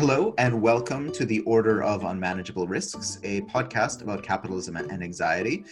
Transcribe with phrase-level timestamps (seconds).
[0.00, 5.64] Hello, and welcome to the Order of Unmanageable Risks, a podcast about capitalism and anxiety.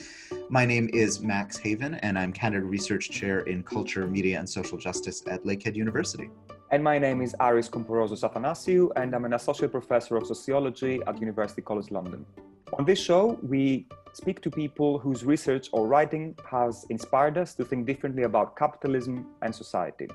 [0.50, 4.78] My name is Max Haiven, and I'm Canada Research Chair in Culture, Media, and Social
[4.78, 6.28] Justice at Lakehead University.
[6.72, 11.20] And my name is Aris Komporozos Athanasiou, and I'm an Associate Professor of Sociology at
[11.20, 12.26] University College London.
[12.74, 17.64] On this show, we speak to people whose research or writing has inspired us to
[17.64, 20.08] think differently about capitalism and society.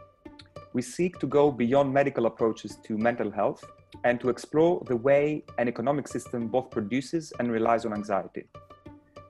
[0.74, 3.64] We seek to go beyond medical approaches to mental health
[4.04, 8.46] and to explore the way an economic system both produces and relies on anxiety.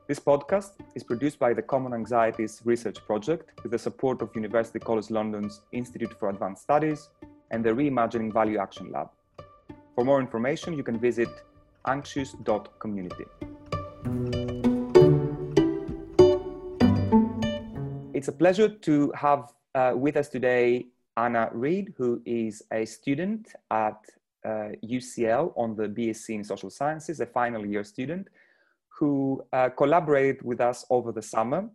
[0.08, 4.80] This podcast is produced by the Common Anxieties Research Project with the support of University
[4.80, 7.09] College London's Institute for Advanced Studies
[7.52, 9.09] and the Reimagining Value Action Lab.
[9.95, 11.30] For more information, you can visit
[11.86, 13.26] anxious.community.
[18.14, 23.53] It's a pleasure to have uh, with us today Anna Reid, who is a student
[23.70, 24.00] at
[24.45, 28.28] uh, UCL on the BSc in Social Sciences, a final year student,
[28.90, 31.70] who uh, collaborated with us over the summer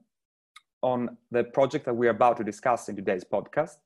[0.83, 3.77] on the project that we're about to discuss in today's podcast,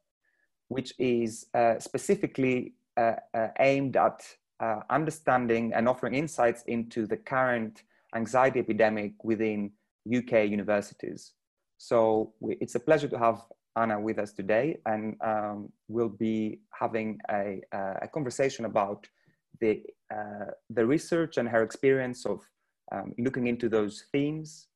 [0.69, 4.23] which is uh, specifically uh, uh, aimed at
[4.63, 7.83] uh, understanding and offering insights into the current
[8.15, 9.71] anxiety epidemic within
[10.07, 11.33] UK universities.
[11.79, 13.43] So we, it's a pleasure to have
[13.77, 19.09] Anna with us today, and um, we'll be having a, a conversation about
[19.61, 19.83] the,
[20.15, 22.41] uh, the research and her experience of
[22.93, 24.69] um, looking into those themes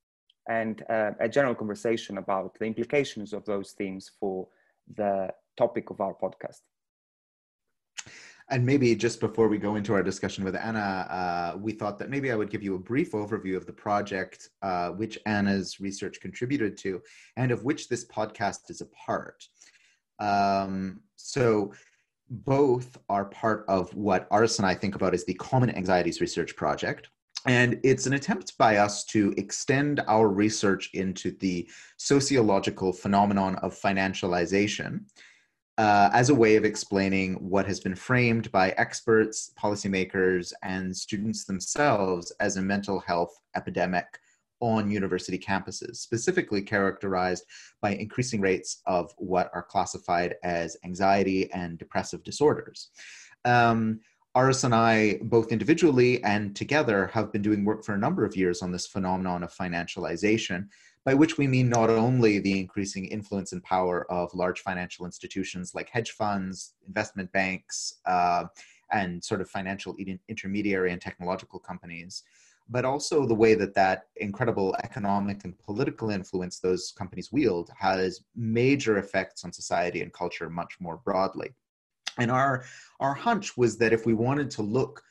[0.49, 4.49] and uh, a general conversation about the implications of those themes for
[4.97, 6.61] the topic of our podcast.
[8.49, 10.79] And maybe just before we go into our discussion with Anna,
[11.11, 14.51] uh, we thought that maybe I would give you a brief overview of the project,
[14.63, 17.03] uh, which Anna's research contributed to,
[17.37, 19.49] and of which this podcast is a part.
[20.21, 21.73] Um, so,
[22.29, 26.57] both are part of what Aris and I think about as the Common Anxieties Research
[26.57, 27.09] Project.
[27.47, 33.79] And it's an attempt by us to extend our research into the sociological phenomenon of
[33.79, 35.05] financialization
[35.79, 41.45] uh, as a way of explaining what has been framed by experts, policymakers, and students
[41.45, 44.07] themselves as a mental health epidemic
[44.61, 47.45] on university campuses, specifically characterized
[47.83, 52.89] by increasing rates of what are classified as anxiety and depressive disorders.
[53.45, 54.01] Um,
[54.35, 58.37] Aris and I, both individually and together, have been doing work for a number of
[58.37, 60.69] years on this phenomenon of financialization,
[61.07, 65.73] by which we mean not only the increasing influence and power of large financial institutions
[65.73, 68.45] like hedge funds, investment banks, uh,
[68.91, 69.97] and sort of financial
[70.29, 72.25] intermediary and technological companies,
[72.69, 78.23] but also the way that that incredible economic and political influence those companies wield has
[78.35, 81.51] major effects on society and culture much more broadly.
[82.19, 82.65] And our,
[82.99, 85.05] our hunch was that if we wanted to look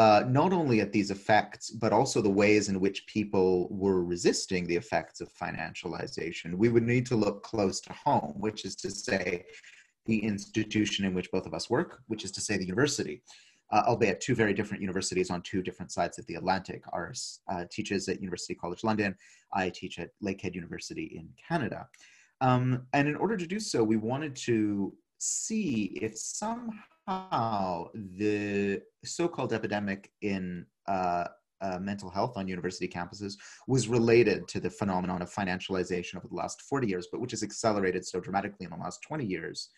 [0.00, 4.66] uh, not only at these effects, but also the ways in which people were resisting
[4.66, 8.90] the effects of financialization, we would need to look close to home, which is to
[8.90, 9.44] say,
[10.06, 13.22] the institution in which both of us work, which is to say, the university.
[13.72, 16.82] Uh, albeit two very different universities on two different sides of the Atlantic.
[16.94, 19.14] Aris uh, teaches at University College London.
[19.52, 21.86] I teach at Lakehead University in Canada.
[22.40, 28.80] Um, and in order to do so, we wanted to see if somehow how the
[29.04, 31.24] so-called epidemic in uh,
[31.60, 33.34] uh, mental health on university campuses
[33.66, 37.42] was related to the phenomenon of financialization over the last 40 years, but which has
[37.42, 39.70] accelerated so dramatically in the last 20 years.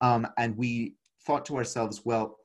[0.00, 0.94] Um, and we
[1.26, 2.38] thought to ourselves, well,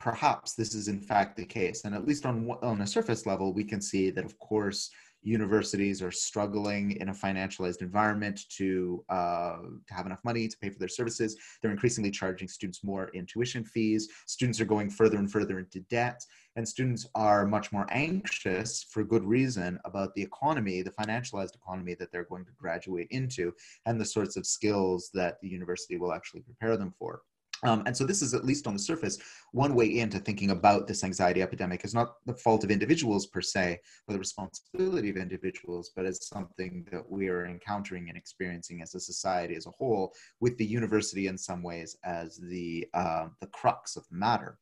[0.00, 1.84] perhaps this is in fact the case.
[1.84, 4.90] And at least on, on a surface level, we can see that, of course,
[5.22, 10.70] universities are struggling in a financialized environment to, uh, to have enough money to pay
[10.70, 11.36] for their services.
[11.60, 14.08] They're increasingly charging students more in tuition fees.
[14.26, 16.24] Students are going further and further into debt.
[16.56, 21.94] And students are much more anxious, for good reason, about the economy, the financialized economy
[21.94, 23.54] that they're going to graduate into,
[23.86, 27.22] and the sorts of skills that the university will actually prepare them for.
[27.64, 29.18] Um, and so this is at least on the surface
[29.52, 31.84] one way into thinking about this anxiety epidemic.
[31.84, 33.78] Is not the fault of individuals per se
[34.08, 38.94] or the responsibility of individuals but as something that we are encountering and experiencing as
[38.94, 43.46] a society as a whole with the university in some ways as the uh, the
[43.48, 44.58] crux of the matter.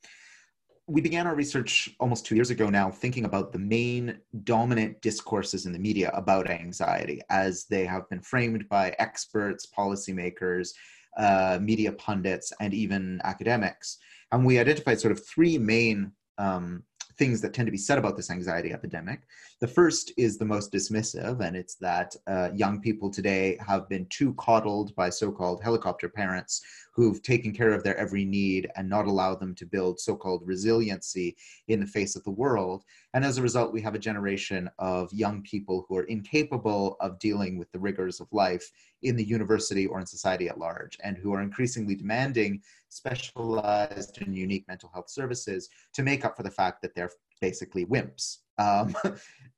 [0.86, 5.64] We began our research almost two years ago now thinking about the main dominant discourses
[5.64, 10.70] in the media about anxiety as they have been framed by experts policymakers
[11.16, 13.98] uh, media pundits, and even academics.
[14.32, 16.84] And we identified sort of three main um,
[17.18, 19.20] things that tend to be said about this anxiety epidemic.
[19.60, 24.06] The first is the most dismissive, and it's that uh, young people today have been
[24.06, 26.62] too coddled by so called helicopter parents
[26.94, 30.46] who've taken care of their every need and not allowed them to build so called
[30.46, 31.36] resiliency
[31.68, 32.84] in the face of the world.
[33.12, 37.18] And as a result, we have a generation of young people who are incapable of
[37.18, 38.72] dealing with the rigors of life
[39.02, 44.34] in the university or in society at large, and who are increasingly demanding specialized and
[44.34, 47.10] unique mental health services to make up for the fact that they're
[47.42, 48.38] basically wimps.
[48.60, 48.94] Um,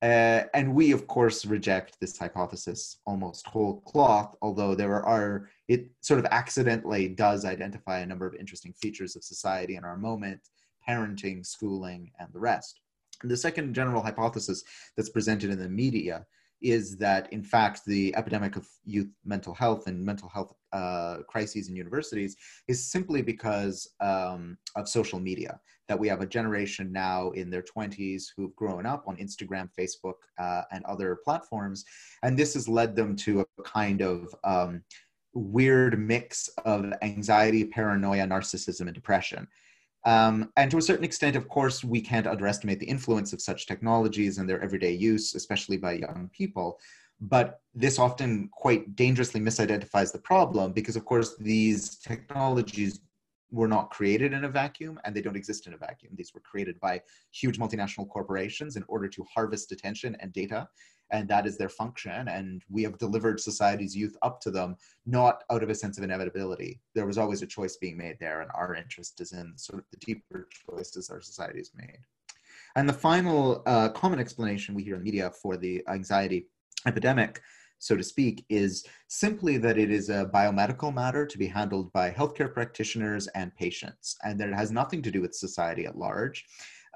[0.02, 5.90] uh, and we, of course, reject this hypothesis almost whole cloth, although there are, it
[6.00, 10.40] sort of accidentally does identify a number of interesting features of society in our moment,
[10.88, 12.80] parenting, schooling, and the rest.
[13.22, 14.62] And the second general hypothesis
[14.96, 16.26] that's presented in the media
[16.60, 21.68] is that, in fact, the epidemic of youth mental health and mental health uh, crises
[21.68, 22.36] in universities
[22.68, 25.60] is simply because um, of social media.
[25.92, 30.14] That we have a generation now in their 20s who've grown up on Instagram, Facebook,
[30.38, 31.84] uh, and other platforms.
[32.22, 34.82] And this has led them to a kind of um,
[35.34, 39.46] weird mix of anxiety, paranoia, narcissism, and depression.
[40.06, 43.66] Um, and to a certain extent, of course, we can't underestimate the influence of such
[43.66, 46.80] technologies and their everyday use, especially by young people.
[47.20, 53.00] But this often quite dangerously misidentifies the problem because, of course, these technologies
[53.52, 56.12] were not created in a vacuum and they don't exist in a vacuum.
[56.16, 60.66] These were created by huge multinational corporations in order to harvest attention and data
[61.12, 64.74] and that is their function and we have delivered society's youth up to them
[65.06, 68.40] not out of a sense of inevitability there was always a choice being made there
[68.40, 71.98] and our interest is in sort of the deeper choices our society has made
[72.74, 76.48] and the final uh, common explanation we hear in the media for the anxiety
[76.86, 77.40] epidemic
[77.82, 82.12] so to speak, is simply that it is a biomedical matter to be handled by
[82.12, 86.44] healthcare practitioners and patients, and that it has nothing to do with society at large,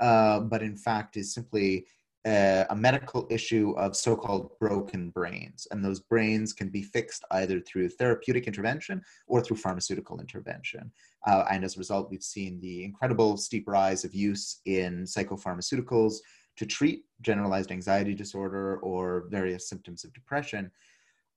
[0.00, 1.86] uh, but in fact is simply
[2.24, 7.60] a, a medical issue of so-called broken brains and those brains can be fixed either
[7.60, 10.90] through therapeutic intervention or through pharmaceutical intervention
[11.26, 16.16] uh, and as a result we've seen the incredible steep rise of use in psychopharmaceuticals
[16.56, 20.70] to treat generalized anxiety disorder or various symptoms of depression.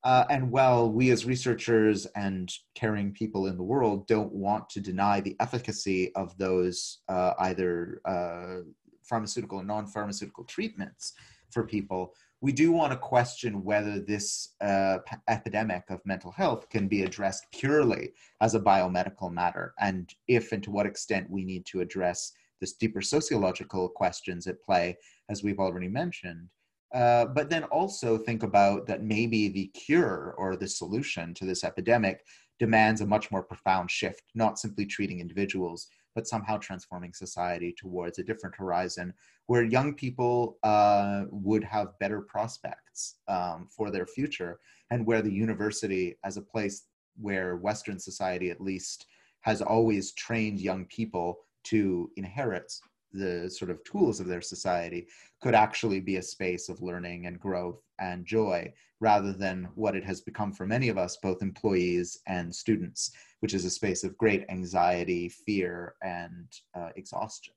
[0.02, 4.80] Uh, and while we as researchers and caring people in the world don't want to
[4.80, 8.60] deny the efficacy of those uh, either uh,
[9.02, 11.12] pharmaceutical and non-pharmaceutical treatments
[11.50, 16.70] for people, we do want to question whether this uh, p- epidemic of mental health
[16.70, 21.44] can be addressed purely as a biomedical matter, and if and to what extent we
[21.44, 24.96] need to address this deeper sociological questions at play,
[25.28, 26.48] as we've already mentioned.
[26.94, 31.62] Uh, but then also think about that maybe the cure or the solution to this
[31.62, 32.24] epidemic
[32.58, 38.18] demands a much more profound shift, not simply treating individuals, but somehow transforming society towards
[38.18, 39.14] a different horizon
[39.46, 44.58] where young people uh, would have better prospects um, for their future
[44.90, 46.86] and where the university as a place
[47.16, 49.06] where western society at least
[49.42, 52.72] has always trained young people to inherit
[53.12, 55.06] the sort of tools of their society
[55.40, 60.04] could actually be a space of learning and growth and joy rather than what it
[60.04, 64.16] has become for many of us, both employees and students, which is a space of
[64.18, 67.54] great anxiety, fear, and uh, exhaustion.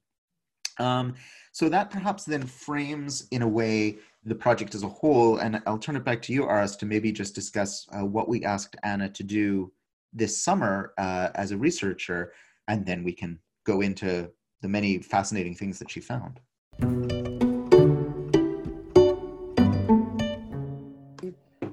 [0.79, 1.13] Um,
[1.51, 5.37] so that perhaps then frames in a way the project as a whole.
[5.37, 8.43] And I'll turn it back to you, Aris, to maybe just discuss uh, what we
[8.43, 9.71] asked Anna to do
[10.13, 12.33] this summer uh, as a researcher,
[12.67, 14.29] and then we can go into
[14.61, 16.39] the many fascinating things that she found.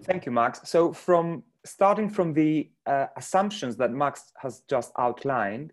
[0.04, 0.60] Thank you, Max.
[0.64, 5.72] So, from starting from the uh, assumptions that Max has just outlined,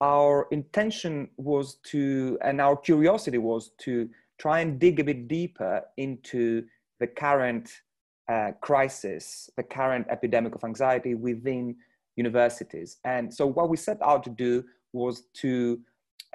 [0.00, 5.82] our intention was to, and our curiosity was to try and dig a bit deeper
[5.96, 6.64] into
[7.00, 7.82] the current
[8.28, 11.74] uh, crisis, the current epidemic of anxiety within
[12.16, 12.98] universities.
[13.04, 15.80] And so, what we set out to do was to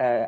[0.00, 0.26] uh,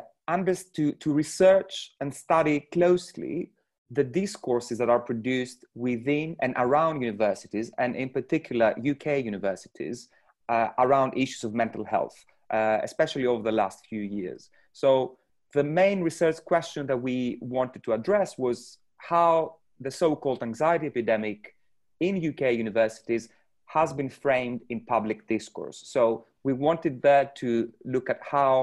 [0.73, 3.51] to, to research and study closely
[3.91, 10.07] the discourses that are produced within and around universities, and in particular UK universities,
[10.47, 12.15] uh, around issues of mental health,
[12.51, 14.49] uh, especially over the last few years.
[14.71, 15.17] So,
[15.53, 20.87] the main research question that we wanted to address was how the so called anxiety
[20.87, 21.55] epidemic
[21.99, 23.27] in UK universities
[23.73, 25.79] has been framed in public discourse.
[25.95, 26.03] So,
[26.47, 27.49] we wanted there to
[27.93, 28.53] look at how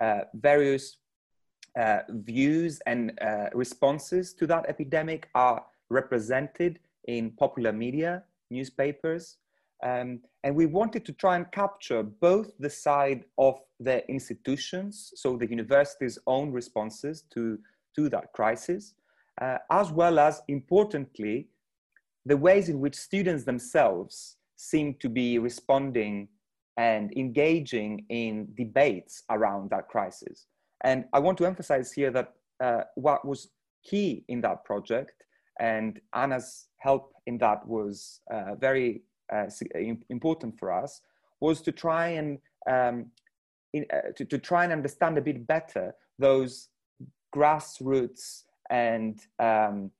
[0.00, 0.84] uh, various
[1.82, 2.00] uh,
[2.30, 5.58] views and uh, responses to that epidemic are
[5.98, 6.72] represented
[7.14, 8.12] in popular media,
[8.56, 9.24] newspapers,
[9.84, 15.36] Um, and we wanted to try and capture both the side of the institutions, so
[15.36, 17.58] the university's own responses to,
[17.96, 18.94] to that crisis,
[19.42, 21.48] uh, as well as, importantly,
[22.26, 26.28] the ways in which students themselves seem to be responding
[26.76, 30.46] and engaging in debates around that crisis.
[30.82, 33.48] And I want to emphasize here that uh, what was
[33.84, 35.24] key in that project
[35.60, 39.02] and Anna's help in that was uh, very
[39.32, 39.46] uh,
[40.08, 41.00] important for us
[41.40, 42.38] was to try and
[42.68, 43.06] um,
[43.72, 46.68] in, uh, to, to try and understand a bit better those
[47.34, 49.90] grassroots and um,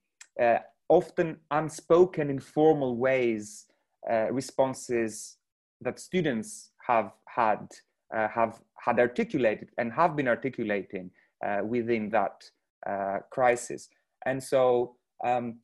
[0.41, 3.67] uh, often unspoken informal ways
[4.11, 5.37] uh, responses
[5.81, 7.67] that students have had
[8.15, 11.11] uh, have had articulated and have been articulating
[11.45, 12.45] uh, within that
[12.87, 13.89] uh, crisis.
[14.27, 15.59] And so, um,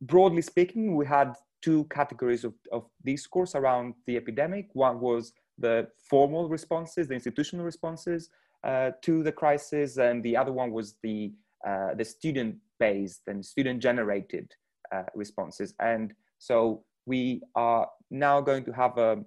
[0.00, 4.68] broadly speaking, we had two categories of, of discourse around the epidemic.
[4.72, 8.30] One was the formal responses, the institutional responses
[8.64, 11.32] uh, to the crisis, and the other one was the
[11.66, 14.52] uh, the student-based and student-generated
[14.92, 15.74] uh, responses.
[15.80, 19.24] And so we are now going to have a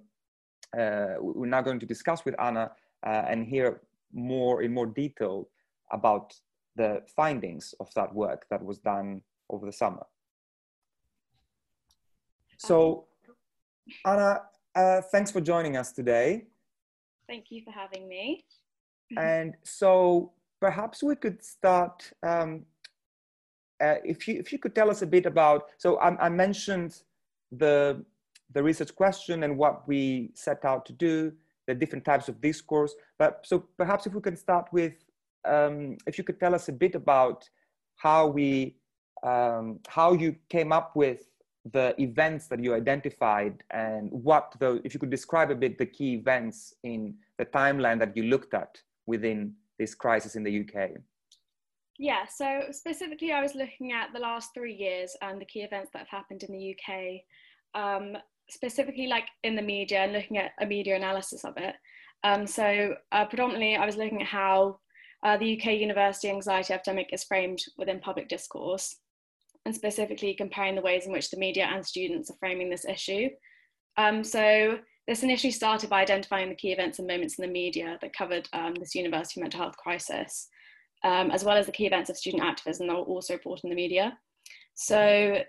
[0.76, 2.70] uh, we're now going to discuss with Anna
[3.06, 3.80] uh, and hear
[4.12, 5.48] more in more detail
[5.92, 6.34] about
[6.76, 10.04] the findings of that work that was done over the summer.
[12.58, 13.06] So,
[14.04, 14.42] Anna,
[14.74, 16.46] uh, thanks for joining us today.
[17.26, 18.44] Thank you for having me.
[19.16, 22.10] and so, perhaps we could start.
[22.22, 22.64] Um,
[23.80, 25.68] uh, if you if you could tell us a bit about.
[25.78, 27.02] So, I, I mentioned
[27.52, 28.04] the
[28.52, 31.32] the research question and what we set out to do,
[31.66, 32.94] the different types of discourse.
[33.18, 34.94] But so perhaps if we can start with,
[35.44, 37.48] um, if you could tell us a bit about
[37.96, 38.76] how we,
[39.22, 41.28] um, how you came up with
[41.72, 45.84] the events that you identified and what the, if you could describe a bit the
[45.84, 50.90] key events in the timeline that you looked at within this crisis in the UK.
[51.98, 55.90] Yeah, so specifically, I was looking at the last three years and the key events
[55.92, 57.20] that have happened in the UK.
[57.74, 58.16] Um,
[58.50, 61.74] specifically like in the media and looking at a media analysis of it.
[62.24, 64.80] Um, so uh, predominantly I was looking at how
[65.22, 68.96] uh, the UK university anxiety epidemic is framed within public discourse
[69.64, 73.28] and specifically comparing the ways in which the media and students are framing this issue.
[73.96, 77.98] Um, so this initially started by identifying the key events and moments in the media
[78.02, 80.48] that covered um, this university mental health crisis,
[81.02, 83.70] um, as well as the key events of student activism that were also reported in
[83.70, 84.18] the media.
[84.74, 85.42] So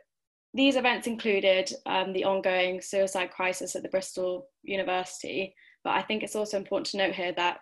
[0.54, 6.24] these events included um, the ongoing suicide crisis at the Bristol University, but I think
[6.24, 7.60] it's also important to note here that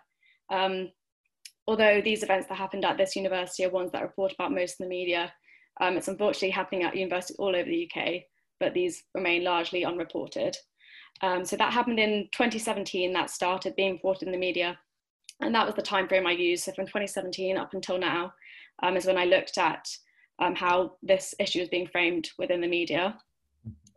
[0.50, 0.92] um,
[1.66, 4.80] although these events that happened at this university are ones that are reported about most
[4.80, 5.32] in the media,
[5.80, 8.22] um, it's unfortunately happening at universities all over the UK,
[8.60, 10.56] but these remain largely unreported.
[11.22, 14.78] Um, so that happened in 2017, that started being reported in the media.
[15.40, 16.64] And that was the time frame I used.
[16.64, 18.32] So from 2017 up until now
[18.82, 19.88] um, is when I looked at
[20.38, 23.16] um, how this issue is being framed within the media.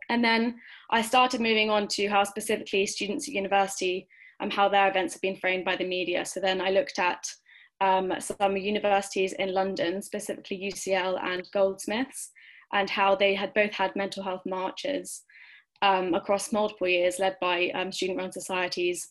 [0.08, 0.56] And then
[0.90, 4.08] I started moving on to how specifically students at university,
[4.40, 6.24] um, how their events have been framed by the media.
[6.24, 7.24] So then I looked at
[7.80, 12.30] um, some universities in London, specifically UCL and Goldsmiths,
[12.72, 15.22] and how they had both had mental health marches
[15.82, 19.10] um, across multiple years led by um, student-run societies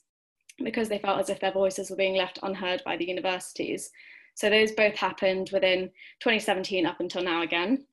[0.63, 3.92] because they felt as if their voices were being left unheard by the universities.
[4.36, 5.90] So those both happened within
[6.22, 7.86] 2017 up until now again.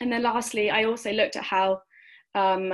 [0.00, 1.82] And then lastly, I also looked at how
[2.34, 2.72] um,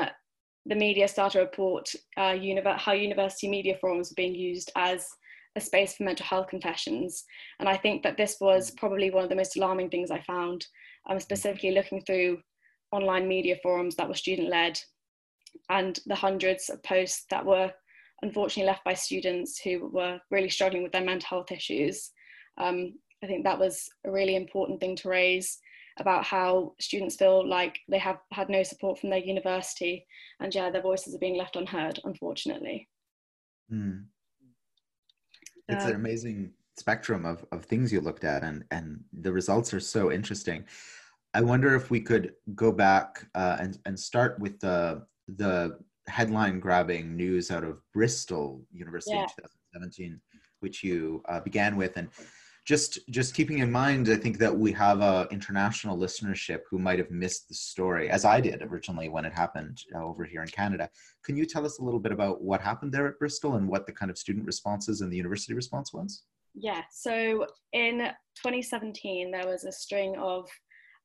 [0.66, 5.08] the media started to report uh, univer- how university media forums were being used as
[5.56, 7.24] a space for mental health confessions.
[7.58, 10.66] And I think that this was probably one of the most alarming things I found,
[11.08, 12.38] um, specifically looking through
[12.92, 14.78] online media forums that were student led
[15.70, 17.72] and the hundreds of posts that were
[18.22, 22.10] unfortunately left by students who were really struggling with their mental health issues
[22.58, 25.58] um, I think that was a really important thing to raise
[25.98, 30.06] about how students feel like they have had no support from their university
[30.40, 32.88] and yeah, their voices are being left unheard, unfortunately.
[33.72, 34.04] Mm.
[35.68, 39.80] It's an amazing spectrum of, of things you looked at and, and the results are
[39.80, 40.64] so interesting.
[41.34, 45.78] I wonder if we could go back uh, and, and start with the, the
[46.08, 49.22] headline grabbing news out of Bristol University yeah.
[49.22, 50.20] in 2017,
[50.60, 51.96] which you uh, began with.
[51.96, 52.08] And
[52.66, 56.98] just just keeping in mind i think that we have a international listenership who might
[56.98, 60.48] have missed the story as i did originally when it happened uh, over here in
[60.48, 60.90] canada
[61.24, 63.86] can you tell us a little bit about what happened there at bristol and what
[63.86, 67.98] the kind of student responses and the university response was yeah so in
[68.34, 70.48] 2017 there was a string of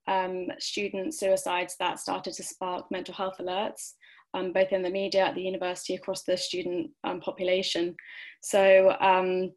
[0.07, 3.91] um, student suicides that started to spark mental health alerts
[4.33, 7.95] um, both in the media, at the university, across the student um, population.
[8.41, 9.51] So um,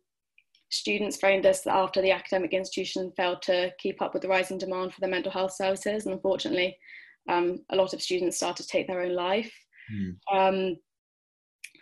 [0.71, 4.93] students framed this after the academic institution failed to keep up with the rising demand
[4.93, 6.05] for their mental health services.
[6.05, 6.77] And unfortunately,
[7.29, 9.53] um, a lot of students started to take their own life.
[9.93, 10.77] Mm.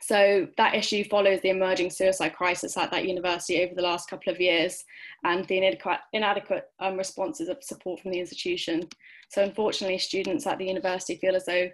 [0.00, 4.32] so that issue follows the emerging suicide crisis at that university over the last couple
[4.32, 4.82] of years
[5.22, 8.88] and the inadequate, inadequate um, responses of support from the institution.
[9.30, 11.68] So unfortunately, students at the university feel as though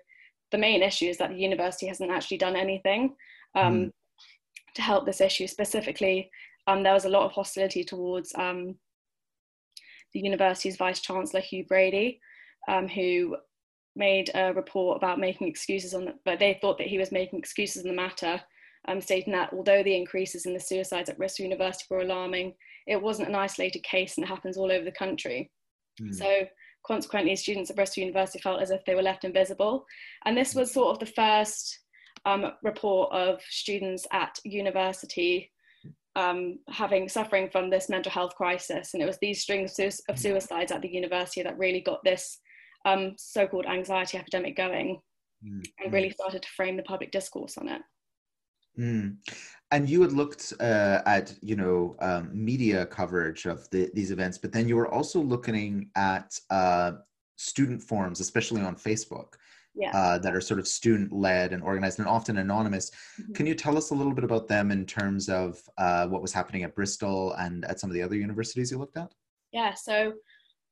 [0.50, 3.14] the main issue is that the university hasn't actually done anything
[3.54, 3.92] um, mm.
[4.74, 5.46] to help this issue.
[5.46, 6.30] Specifically,
[6.66, 8.76] um, there was a lot of hostility towards um,
[10.12, 12.20] the university's vice chancellor Hugh Brady,
[12.68, 13.36] um, who
[13.96, 17.38] made a report about making excuses on, the, but they thought that he was making
[17.38, 18.40] excuses in the matter,
[18.86, 22.54] um, stating that although the increases in the suicides at Bristol University were alarming,
[22.86, 25.50] it wasn't an isolated case and it happens all over the country.
[26.00, 26.14] Mm.
[26.14, 26.46] So
[26.88, 29.86] consequently, students at Bristol University felt as if they were left invisible.
[30.24, 31.78] And this was sort of the first
[32.24, 35.52] um, report of students at university
[36.16, 38.94] um, having suffering from this mental health crisis.
[38.94, 39.78] And it was these strings
[40.08, 42.40] of suicides at the university that really got this
[42.84, 45.00] um, so-called anxiety epidemic going
[45.46, 45.64] mm.
[45.78, 47.82] and really started to frame the public discourse on it.
[48.78, 49.16] Mm.
[49.70, 54.38] And you had looked uh, at, you know, um, media coverage of the, these events,
[54.38, 56.92] but then you were also looking at uh,
[57.36, 59.34] student forums, especially on Facebook,
[59.74, 59.90] yeah.
[59.94, 62.90] uh, that are sort of student-led and organized and often anonymous.
[63.20, 63.32] Mm-hmm.
[63.34, 66.32] Can you tell us a little bit about them in terms of uh, what was
[66.32, 69.12] happening at Bristol and at some of the other universities you looked at?
[69.52, 70.14] Yeah, so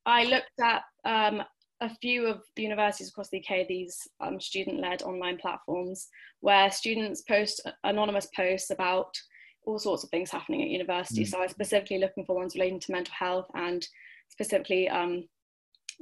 [0.05, 1.43] I looked at um,
[1.81, 6.07] a few of the universities across the UK these um, student-led online platforms
[6.39, 9.15] where students post anonymous posts about
[9.65, 11.23] all sorts of things happening at university.
[11.23, 11.27] Mm.
[11.27, 13.85] So I was specifically looking for ones relating to mental health and
[14.29, 15.25] specifically um,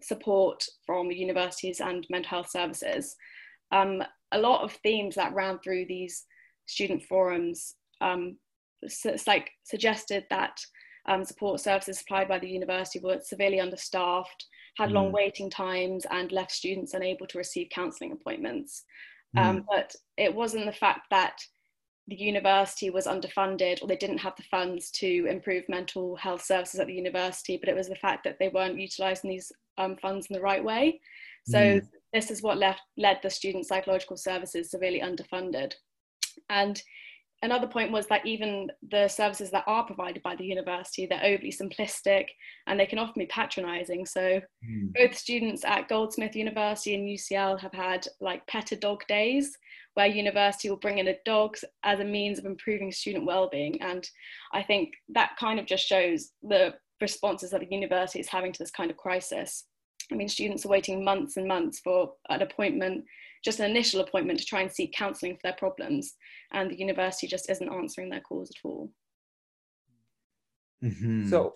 [0.01, 3.15] support from universities and mental health services.
[3.71, 6.25] Um, a lot of themes that ran through these
[6.67, 8.37] student forums um,
[8.81, 10.59] it's like suggested that
[11.07, 14.45] um, support services supplied by the university were severely understaffed,
[14.77, 14.93] had mm.
[14.93, 18.83] long waiting times, and left students unable to receive counselling appointments.
[19.35, 19.41] Mm.
[19.41, 21.39] Um, but it wasn't the fact that
[22.07, 26.79] the university was underfunded or they didn't have the funds to improve mental health services
[26.79, 30.27] at the university, but it was the fact that they weren't utilising these um, funds
[30.29, 31.01] in the right way.
[31.47, 31.87] So mm.
[32.13, 35.73] this is what left, led the student psychological services severely underfunded.
[36.49, 36.81] And
[37.45, 41.51] another point was that even the services that are provided by the university they're overly
[41.51, 42.25] simplistic
[42.67, 44.05] and they can often be patronizing.
[44.05, 44.93] So mm.
[44.93, 49.55] both students at goldsmith university and ucl have had like pet a dog days
[49.93, 53.81] where university will bring in a dog as a means of improving student well-being.
[53.81, 54.07] And
[54.53, 58.59] i think that kind of just shows the responses that the university is having to
[58.59, 59.65] this kind of crisis.
[60.11, 63.05] I mean students are waiting months and months for an appointment
[63.45, 66.15] just an initial appointment to try and seek counselling for their problems,
[66.51, 68.91] and the university just isn't answering their calls at all.
[70.83, 71.29] Mm-hmm.
[71.29, 71.55] So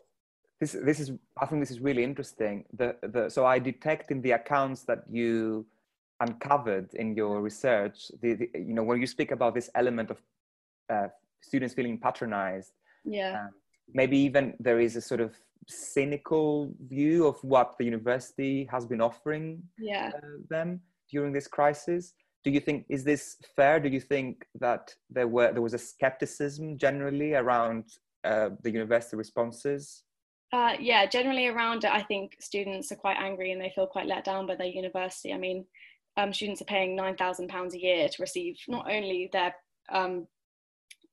[0.61, 2.65] this this is I think this is really interesting.
[2.77, 5.65] The the so I detect in the accounts that you
[6.21, 10.17] uncovered in your research, the, the you know when you speak about this element of
[10.89, 11.07] uh,
[11.41, 12.71] students feeling patronized.
[13.03, 13.41] Yeah.
[13.41, 13.49] Um,
[13.93, 15.33] maybe even there is a sort of
[15.67, 20.11] cynical view of what the university has been offering yeah.
[20.15, 22.13] uh, them during this crisis?
[22.43, 23.79] Do you think is this fair?
[23.79, 27.85] Do you think that there were there was a skepticism generally around
[28.23, 30.03] uh, the university responses?
[30.51, 34.07] Uh, yeah generally around it i think students are quite angry and they feel quite
[34.07, 35.31] let down by their university.
[35.31, 35.65] I mean
[36.17, 39.53] um, students are paying £9000 a year to receive not only their
[39.89, 40.27] um,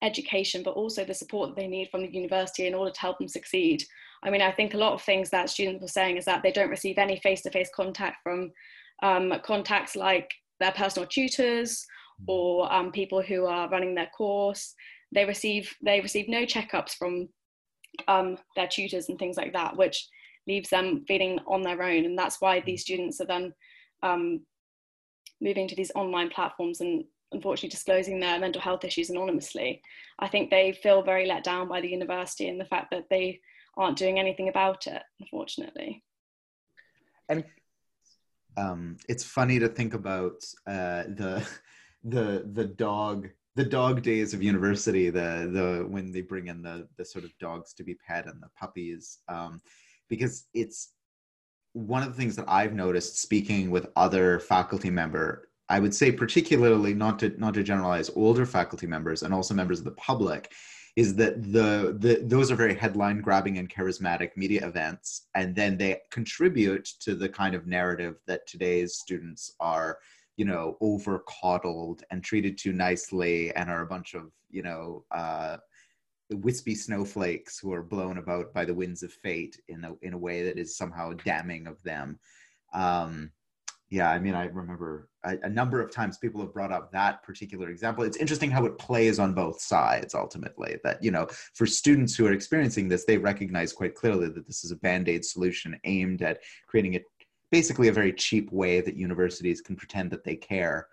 [0.00, 3.18] education but also the support that they need from the university in order to help
[3.18, 3.84] them succeed.
[4.22, 6.52] I mean i think a lot of things that students were saying is that they
[6.52, 8.52] don't receive any face-to-face contact from
[9.02, 10.30] um, contacts like
[10.60, 11.84] their personal tutors
[12.18, 12.24] hmm.
[12.28, 14.74] or um, people who are running their course.
[15.12, 17.28] They receive they receive no checkups from
[18.08, 20.08] um, their tutors and things like that, which
[20.46, 22.04] leaves them feeling on their own.
[22.04, 22.92] And that's why these hmm.
[22.92, 23.52] students are then
[24.02, 24.40] um,
[25.40, 29.82] moving to these online platforms and unfortunately disclosing their mental health issues anonymously.
[30.18, 33.40] I think they feel very let down by the university and the fact that they
[33.76, 36.02] aren't doing anything about it, unfortunately.
[37.28, 37.44] And
[38.56, 41.46] um, it's funny to think about uh, the
[42.04, 46.86] the the dog the dog days of university the the when they bring in the
[46.98, 49.60] the sort of dogs to be pet and the puppies um,
[50.08, 50.92] because it's
[51.72, 56.12] one of the things that I've noticed speaking with other faculty member I would say
[56.12, 60.52] particularly not to not to generalize older faculty members and also members of the public
[60.96, 65.76] is that the, the those are very headline grabbing and charismatic media events and then
[65.76, 69.98] they contribute to the kind of narrative that today's students are
[70.36, 75.04] you know, over coddled and treated too nicely and are a bunch of, you know,
[75.10, 75.56] uh,
[76.30, 80.18] wispy snowflakes who are blown about by the winds of fate in a, in a
[80.18, 82.18] way that is somehow damning of them.
[82.74, 83.30] Um,
[83.88, 87.70] yeah, I mean, I remember a, number of times people have brought up that particular
[87.70, 88.02] example.
[88.02, 90.76] It's interesting how it plays on both sides ultimately.
[90.82, 94.64] That, you know, for students who are experiencing this, they recognize quite clearly that this
[94.64, 97.00] is a band aid solution aimed at creating a
[97.52, 100.88] basically a very cheap way that universities can pretend that they care.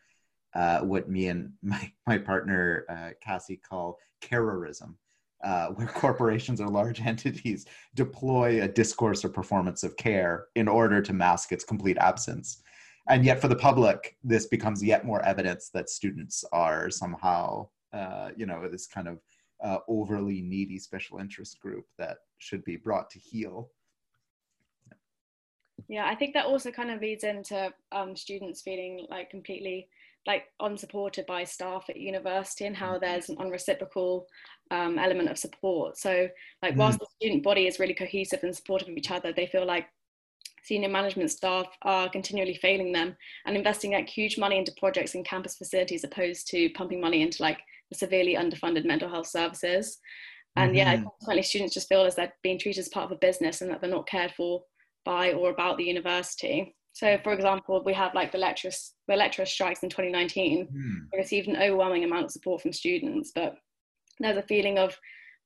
[0.53, 4.95] Uh, what me and my, my partner, uh, Cassie, call carerism.
[5.43, 11.01] Uh, where corporations or large entities deploy a discourse or performance of care in order
[11.01, 12.63] to mask its complete absence
[13.09, 18.29] and yet for the public this becomes yet more evidence that students are somehow uh,
[18.35, 19.19] you know this kind of
[19.63, 23.69] uh, overly needy special interest group that should be brought to heel
[25.87, 29.87] yeah i think that also kind of leads into um, students feeling like completely
[30.25, 33.05] like unsupported by staff at university and how mm-hmm.
[33.05, 34.25] there's an unreciprocal
[34.71, 36.27] um, element of support so
[36.61, 37.01] like whilst mm.
[37.01, 39.87] the student body is really cohesive and supportive of each other they feel like
[40.63, 45.25] senior management staff are continually failing them and investing like huge money into projects and
[45.25, 47.59] campus facilities opposed to pumping money into like
[47.91, 49.99] the severely underfunded mental health services.
[50.55, 50.77] And mm-hmm.
[50.77, 53.69] yeah, consequently students just feel as they're being treated as part of a business and
[53.69, 54.63] that they're not cared for
[55.03, 56.75] by or about the university.
[56.93, 60.67] So for example, we have like the lecturers, the lecturer strikes in 2019.
[60.67, 60.95] Mm.
[61.11, 63.55] We received an overwhelming amount of support from students, but
[64.19, 64.97] there's a feeling of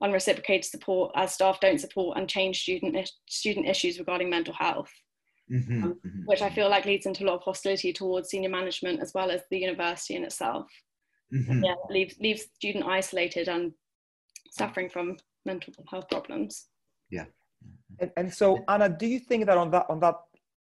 [0.03, 4.91] unreciprocated support as staff don't support and change student student issues regarding mental health
[5.51, 6.25] mm-hmm, um, mm-hmm.
[6.25, 9.31] which I feel like leads into a lot of hostility towards senior management as well
[9.31, 10.67] as the university in itself.
[11.33, 11.63] Mm-hmm.
[11.63, 13.73] Yeah, leaves leaves student isolated and
[14.51, 16.67] suffering from mental health problems.
[17.09, 17.25] Yeah.
[17.99, 20.15] And, and so Anna, do you think that on that on that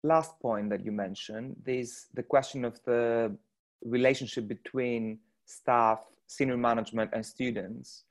[0.04, 3.36] last point that you mentioned, there's the question of the
[3.84, 8.04] relationship between staff, senior management, and students.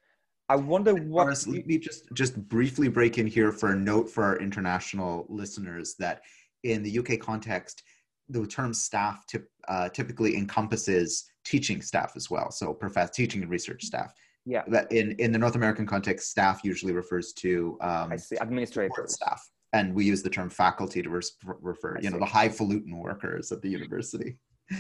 [0.50, 1.28] I wonder what.
[1.28, 5.26] Honestly, let me just just briefly break in here for a note for our international
[5.30, 6.22] listeners that
[6.64, 7.84] in the UK context,
[8.30, 12.52] the term staff tip, uh, typically encompasses teaching staff as well.
[12.52, 14.14] So profess teaching and research staff.
[14.46, 14.64] Yeah.
[14.68, 19.08] That in, in the North American context, staff usually refers to um, I see administrative
[19.08, 22.14] staff, and we use the term faculty to res- refer, I you see.
[22.14, 24.38] know, the highfalutin workers at the university.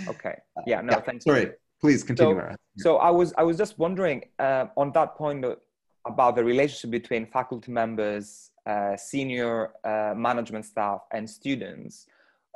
[0.08, 0.36] Okay.
[0.58, 0.82] Uh, yeah.
[0.82, 0.93] No.
[0.93, 1.02] Uh, yeah.
[1.02, 1.26] Thanks.
[1.26, 1.52] Sorry.
[1.80, 2.39] Please continue.
[2.39, 5.46] So, so, I was I was just wondering uh, on that point
[6.06, 12.08] about the relationship between faculty members uh, senior uh, management staff and students.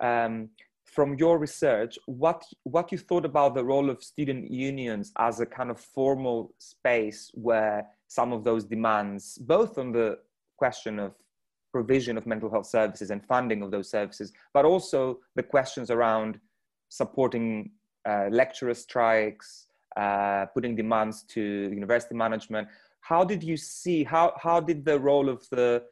[0.01, 0.49] Um,
[0.85, 5.45] from your research, what, what you thought about the role of student unions as a
[5.45, 10.17] kind of formal space where some of those demands, both on the
[10.57, 11.13] question of
[11.73, 16.39] provision of mental health services and funding of those services, but also the questions around
[16.89, 17.69] supporting
[18.07, 22.67] uh, lecturer strikes, uh, putting demands to university management.
[23.07, 25.83] How did you see, how, how did the role of the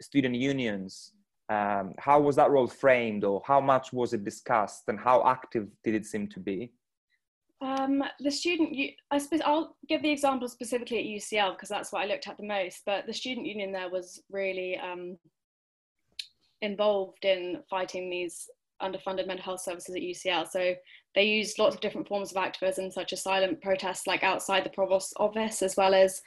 [0.00, 1.12] student unions
[1.50, 5.68] um, how was that role framed or how much was it discussed and how active
[5.82, 6.72] did it seem to be?
[7.60, 8.76] Um, the student
[9.10, 12.36] i suppose i'll give the example specifically at ucl because that's what i looked at
[12.36, 15.16] the most but the student union there was really um,
[16.60, 18.50] involved in fighting these
[18.82, 20.74] underfunded mental health services at ucl so
[21.14, 24.70] they used lots of different forms of activism such as silent protests like outside the
[24.70, 26.20] provost's office as well as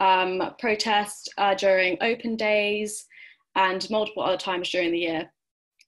[0.00, 3.06] um, protest uh, during open days
[3.56, 5.30] and multiple other times during the year.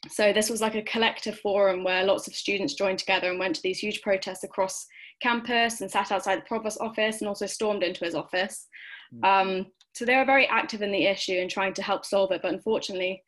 [0.09, 3.57] So this was like a collective forum where lots of students joined together and went
[3.57, 4.87] to these huge protests across
[5.21, 8.69] campus and sat outside the provost office and also stormed into his office.
[9.15, 9.25] Mm.
[9.25, 12.43] Um, so they were very active in the issue and trying to help solve it,
[12.43, 13.23] but unfortunately,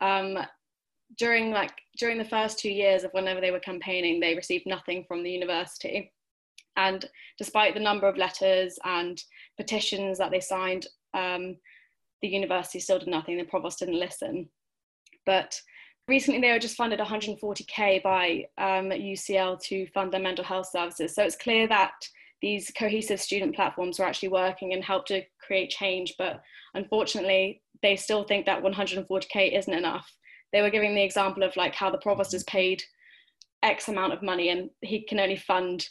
[0.00, 0.38] um,
[1.18, 5.04] during like during the first two years of whenever they were campaigning, they received nothing
[5.06, 6.12] from the university.
[6.76, 7.04] And
[7.36, 9.22] despite the number of letters and
[9.56, 11.56] petitions that they signed, um,
[12.22, 13.36] the university still did nothing.
[13.36, 14.48] The provost didn't listen.
[15.26, 15.60] But
[16.08, 21.14] recently they were just funded 140k by um, UCL to fund their mental health services.
[21.14, 21.92] So it's clear that
[22.40, 26.14] these cohesive student platforms are actually working and help to create change.
[26.18, 26.40] But
[26.74, 30.10] unfortunately, they still think that 140k isn't enough.
[30.52, 32.82] They were giving the example of like how the provost is paid
[33.62, 35.88] X amount of money and he can only fund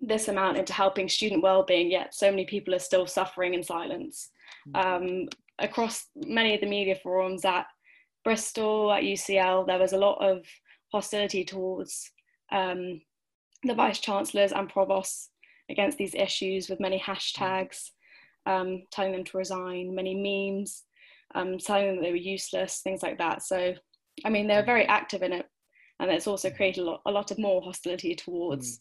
[0.00, 4.30] this amount into helping student well-being yet so many people are still suffering in silence
[4.68, 5.04] mm-hmm.
[5.04, 5.28] um,
[5.60, 7.66] across many of the media forums at
[8.24, 10.44] bristol at ucl there was a lot of
[10.92, 12.10] hostility towards
[12.50, 13.00] um,
[13.62, 15.30] the vice chancellors and provosts
[15.70, 17.90] against these issues with many hashtags
[18.46, 20.82] um, telling them to resign many memes
[21.34, 23.74] um, telling them they were useless things like that so
[24.24, 25.46] i mean they were very active in it
[26.02, 28.80] and it's also created a lot, a lot of more hostility towards mm.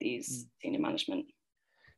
[0.00, 0.48] these mm.
[0.62, 1.26] senior management.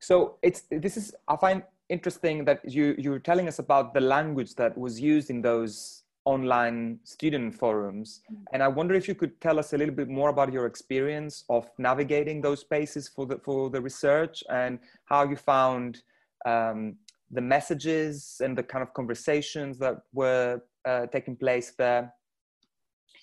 [0.00, 4.00] So it's this is I find interesting that you you were telling us about the
[4.00, 8.36] language that was used in those online student forums mm.
[8.52, 11.44] and i wonder if you could tell us a little bit more about your experience
[11.48, 16.02] of navigating those spaces for the for the research and how you found
[16.44, 16.96] um,
[17.30, 22.12] the messages and the kind of conversations that were uh, taking place there?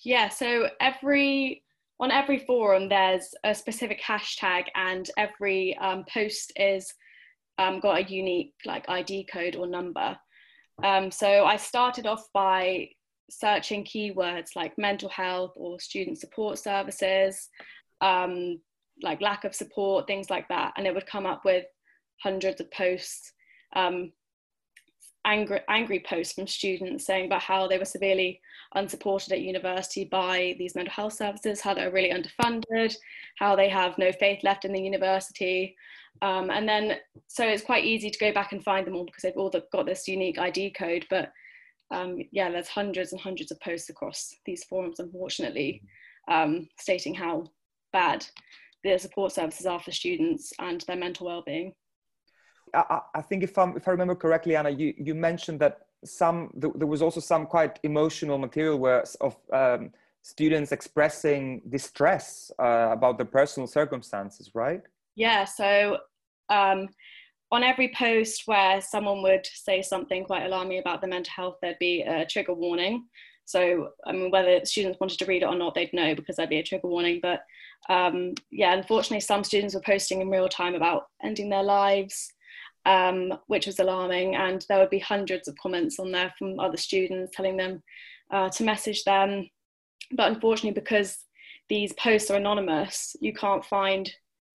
[0.04, 1.63] Yeah so every
[2.00, 6.94] on every forum there's a specific hashtag and every um, post is
[7.58, 10.18] um, got a unique like id code or number.
[10.84, 12.89] Um, so I started off by
[13.30, 17.50] searching keywords like mental health or student support services,
[18.02, 18.60] um,
[19.02, 21.65] like lack of support, things like that, and it would come up with
[22.24, 23.32] hundreds of posts,
[23.76, 24.12] um,
[25.26, 28.40] angry, angry posts from students saying about how they were severely
[28.76, 32.96] unsupported at university by these mental health services, how they're really underfunded,
[33.38, 35.76] how they have no faith left in the university.
[36.22, 39.24] Um, and then, so it's quite easy to go back and find them all because
[39.24, 41.06] they've all got this unique ID code.
[41.10, 41.32] But
[41.92, 45.82] um, yeah, there's hundreds and hundreds of posts across these forums, unfortunately,
[46.30, 47.52] um, stating how
[47.92, 48.26] bad
[48.84, 51.74] the support services are for students and their mental well-being.
[52.76, 56.52] I, I think if, i if I remember correctly, Anna, you, you mentioned that some
[56.54, 63.18] there was also some quite emotional material where of um, students expressing distress uh, about
[63.18, 64.82] their personal circumstances, right?
[65.16, 65.46] Yeah.
[65.46, 65.98] So
[66.50, 66.90] um,
[67.52, 71.80] on every post where someone would say something quite alarming about their mental health, there'd
[71.80, 73.06] be a trigger warning.
[73.46, 76.50] So, I mean, whether students wanted to read it or not, they'd know because there'd
[76.50, 77.20] be a trigger warning.
[77.22, 77.42] But
[77.88, 82.34] um, yeah, unfortunately, some students were posting in real time about ending their lives,
[82.86, 84.36] um, which was alarming.
[84.36, 87.84] And there would be hundreds of comments on there from other students telling them
[88.32, 89.50] uh, to message them.
[90.12, 91.17] But unfortunately, because
[91.69, 94.12] these posts are anonymous, you can't find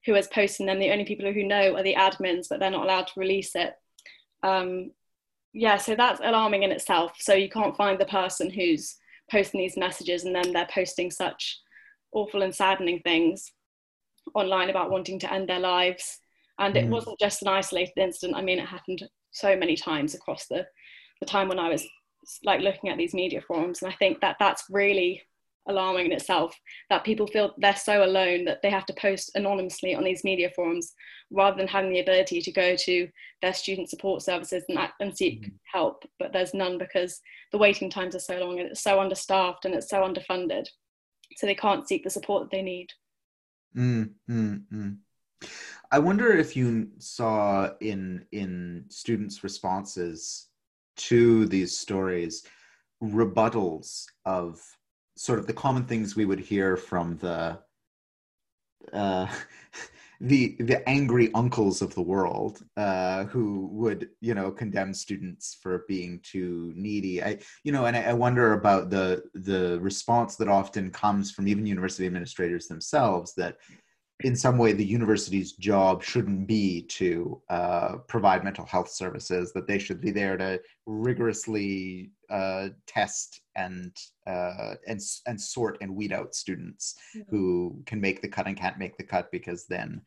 [0.06, 0.78] who is posting them.
[0.78, 3.74] The only people who know are the admins, but they're not allowed to release it.
[4.42, 4.92] Um,
[5.52, 7.12] yeah, so that's alarming in itself.
[7.18, 8.96] So you can't find the person who's
[9.30, 11.60] posting these messages and then they're posting such
[12.12, 13.52] awful and saddening things
[14.34, 16.18] online about wanting to end their lives.
[16.60, 16.90] And it mm.
[16.90, 18.36] wasn't just an isolated incident.
[18.36, 20.66] I mean, it happened so many times across the,
[21.18, 21.86] the time when I was
[22.44, 23.82] like looking at these media forums.
[23.82, 25.22] And I think that that's really
[25.68, 26.54] alarming in itself
[26.88, 30.50] that people feel they're so alone that they have to post anonymously on these media
[30.54, 30.94] forums
[31.30, 33.08] rather than having the ability to go to
[33.42, 35.54] their student support services and, and seek mm-hmm.
[35.64, 37.20] help but there's none because
[37.52, 40.64] the waiting times are so long and it's so understaffed and it's so underfunded
[41.36, 42.88] so they can't seek the support that they need
[43.76, 44.96] mm, mm, mm.
[45.90, 50.48] I wonder if you saw in in students responses
[50.96, 52.44] to these stories
[53.03, 54.61] rebuttals of
[55.16, 57.59] sort of the common things we would hear from the
[58.92, 59.26] uh,
[60.20, 65.85] the the angry uncles of the world uh, who would you know condemn students for
[65.88, 67.22] being too needy.
[67.22, 71.48] I you know, and I, I wonder about the the response that often comes from
[71.48, 73.57] even university administrators themselves that
[74.22, 79.66] in some way the university's job shouldn't be to uh, provide mental health services that
[79.66, 86.12] they should be there to rigorously uh, test and uh, and and sort and weed
[86.12, 87.28] out students mm-hmm.
[87.30, 90.00] who can make the cut and can't make the cut because then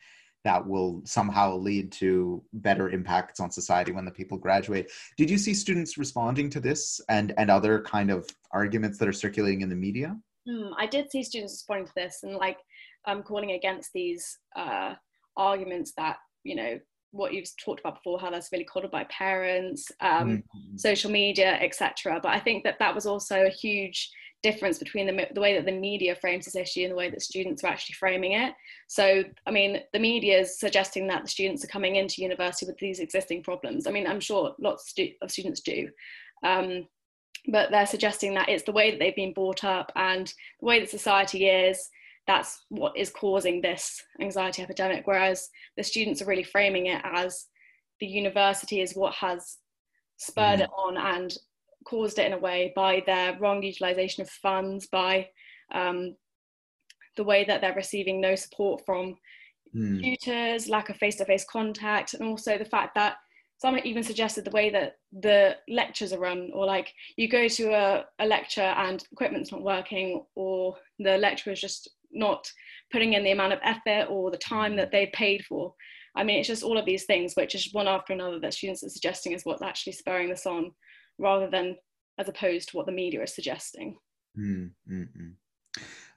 [0.44, 4.92] that will somehow lead to better impacts on society when the people graduate.
[5.18, 9.14] Did you see students responding to this and and other kind of arguments that are
[9.14, 10.18] circulating in the media?
[10.48, 12.58] Mm, I did see students responding to this and like
[13.06, 14.94] um, calling against these uh,
[15.38, 16.80] arguments that you know
[17.12, 20.78] what you've talked about before how that's really coddled by parents um, mm-hmm.
[20.78, 24.12] social media etc but i think that that was also a huge
[24.44, 27.22] difference between the, the way that the media frames this issue and the way that
[27.22, 28.54] students are actually framing it.
[28.88, 32.78] So i mean the media is suggesting that the students are coming into university with
[32.78, 33.88] these existing problems.
[33.88, 35.90] I mean i'm sure lots of students do.
[36.44, 36.88] Um,
[37.48, 40.28] but they're suggesting that it's the way that they've been brought up and
[40.60, 41.90] the way that society is
[42.28, 45.06] that's what is causing this anxiety epidemic.
[45.06, 47.48] Whereas the students are really framing it as
[48.00, 49.58] the university is what has
[50.18, 50.64] spurred mm.
[50.64, 51.36] it on and
[51.86, 55.28] caused it in a way by their wrong utilization of funds, by
[55.74, 56.16] um,
[57.18, 59.16] the way that they're receiving no support from
[59.76, 60.02] mm.
[60.02, 63.18] tutors, lack of face to face contact, and also the fact that
[63.58, 67.72] some even suggested the way that the lectures are run or like you go to
[67.72, 72.50] a, a lecture and equipment's not working or the lecturer is just not
[72.92, 75.74] putting in the amount of effort or the time that they've paid for.
[76.16, 78.84] I mean, it's just all of these things, which is one after another that students
[78.84, 80.72] are suggesting is what's actually spurring this on,
[81.18, 81.76] rather than
[82.20, 83.98] as opposed to what the media is suggesting.
[84.38, 85.30] Mm-hmm.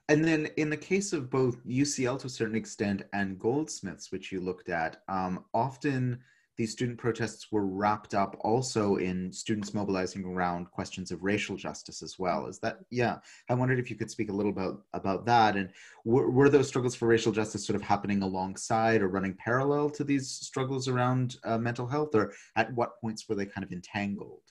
[0.09, 4.31] and then in the case of both UCL to a certain extent and Goldsmiths, which
[4.31, 6.19] you looked at, um, often
[6.57, 12.01] these student protests were wrapped up also in students mobilizing around questions of racial justice
[12.01, 12.47] as well.
[12.47, 13.17] Is that, yeah,
[13.47, 15.55] I wondered if you could speak a little about, about that.
[15.55, 15.69] And
[16.03, 20.03] were, were those struggles for racial justice sort of happening alongside or running parallel to
[20.03, 22.15] these struggles around uh, mental health?
[22.15, 24.41] Or at what points were they kind of entangled?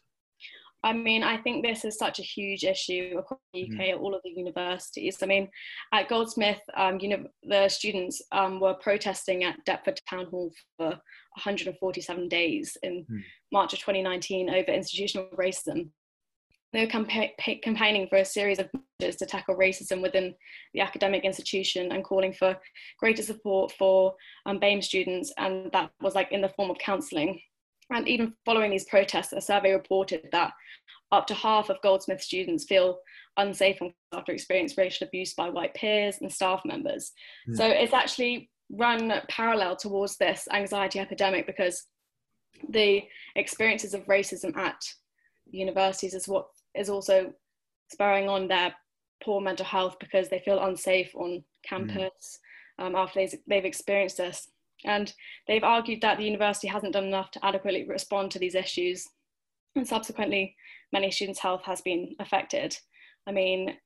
[0.83, 3.93] I mean, I think this is such a huge issue across the UK mm.
[3.93, 5.19] at all of the universities.
[5.23, 5.49] I mean,
[5.93, 10.91] at Goldsmith, um, you know, the students um, were protesting at Deptford Town Hall for
[10.91, 13.21] 147 days in mm.
[13.53, 15.89] March of 2019 over institutional racism.
[16.73, 18.69] They were campa- campaigning for a series of
[19.01, 20.35] measures to tackle racism within
[20.75, 22.57] the academic institution and calling for
[23.01, 27.41] greater support for um, BAME students, and that was like in the form of counselling.
[27.91, 30.53] And even following these protests, a survey reported that
[31.13, 32.99] up to half of Goldsmith students feel
[33.37, 33.79] unsafe
[34.13, 37.13] after experiencing racial abuse by white peers and staff members.
[37.49, 37.57] Mm.
[37.57, 41.85] So it's actually run parallel towards this anxiety epidemic because
[42.71, 43.03] the
[43.37, 44.83] experiences of racism at
[45.51, 47.33] universities is what is also
[47.93, 48.75] spurring on their
[49.23, 52.39] poor mental health because they feel unsafe on campus
[52.81, 52.85] mm.
[52.85, 54.49] um, after they've, they've experienced this.
[54.85, 55.13] And
[55.49, 59.07] they've argued that the university hasn't done enough to adequately respond to these issues.
[59.75, 60.55] And subsequently,
[60.93, 62.77] many students' health has been affected.
[63.27, 63.77] I mean,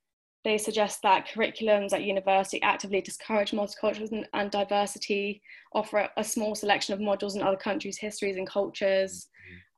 [0.44, 5.42] they suggest that curriculums at university actively discourage multiculturalism and diversity,
[5.74, 9.29] offer a small selection of modules in other countries' histories and cultures.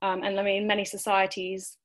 [0.03, 0.09] Mm-hmm.
[0.09, 1.77] Um, and I mean, many societies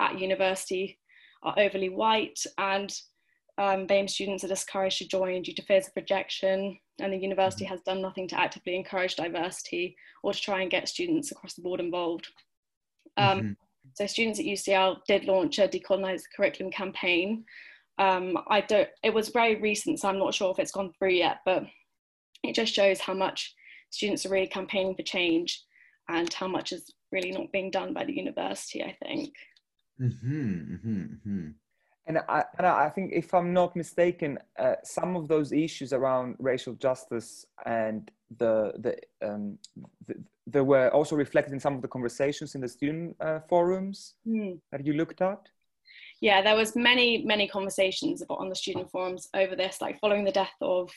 [0.00, 0.98] at university
[1.42, 2.94] are overly white and
[3.58, 7.64] um, BAME students are discouraged to join due to fears of rejection, and the university
[7.64, 11.62] has done nothing to actively encourage diversity or to try and get students across the
[11.62, 12.28] board involved.
[13.16, 13.52] Um, mm-hmm.
[13.94, 17.44] So students at UCL did launch a decolonize curriculum campaign.
[17.98, 18.88] Um, I don't.
[19.02, 21.64] It was very recent, so I'm not sure if it's gone through yet, but
[22.44, 23.54] it just shows how much
[23.90, 25.64] students are really campaigning for change
[26.08, 28.84] and how much is really not being done by the university.
[28.84, 29.34] I think.
[30.00, 31.48] Mm-hmm, mm-hmm, mm-hmm.
[32.08, 36.36] And I, and I think, if I'm not mistaken, uh, some of those issues around
[36.38, 39.58] racial justice and the the, um,
[40.06, 40.14] the
[40.46, 44.58] they were also reflected in some of the conversations in the student uh, forums mm.
[44.72, 45.50] that you looked at.
[46.22, 49.82] Yeah, there was many many conversations about on the student forums over this.
[49.82, 50.90] Like following the death of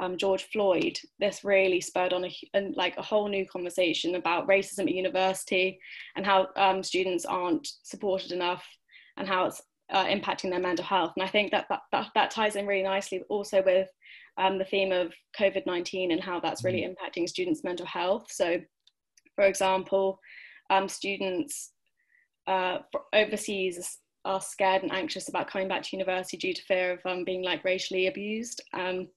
[0.00, 4.48] um, George Floyd, this really spurred on a, a, like a whole new conversation about
[4.48, 5.78] racism at university
[6.16, 8.64] and how um, students aren't supported enough
[9.16, 11.12] and how it's uh, impacting their mental health.
[11.16, 13.88] And I think that that, that, that ties in really nicely also with
[14.36, 16.94] um, the theme of COVID 19 and how that's really mm.
[16.94, 18.26] impacting students' mental health.
[18.30, 18.58] So,
[19.34, 20.20] for example,
[20.70, 21.72] um, students
[22.46, 22.78] uh,
[23.12, 27.24] overseas are scared and anxious about coming back to university due to fear of um,
[27.24, 28.62] being like racially abused.
[28.74, 29.08] Um,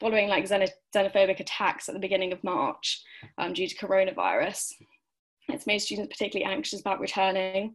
[0.00, 3.02] following like xenophobic attacks at the beginning of March
[3.38, 4.72] um, due to coronavirus,
[5.48, 7.74] it's made students particularly anxious about returning.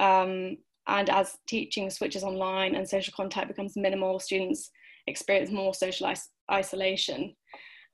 [0.00, 4.70] Um, and as teaching switches online and social contact becomes minimal, students
[5.06, 7.34] experience more social is- isolation.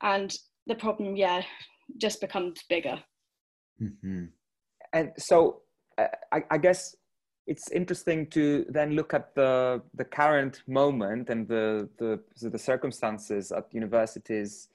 [0.01, 0.33] And
[0.67, 1.41] the problem, yeah,
[1.97, 2.99] just becomes bigger.
[3.81, 4.25] Mm-hmm.
[4.93, 5.61] And so
[5.97, 6.95] uh, I, I, guess
[7.47, 13.51] it's interesting to then look at the, the current moment and the, the, the circumstances
[13.51, 14.69] at universities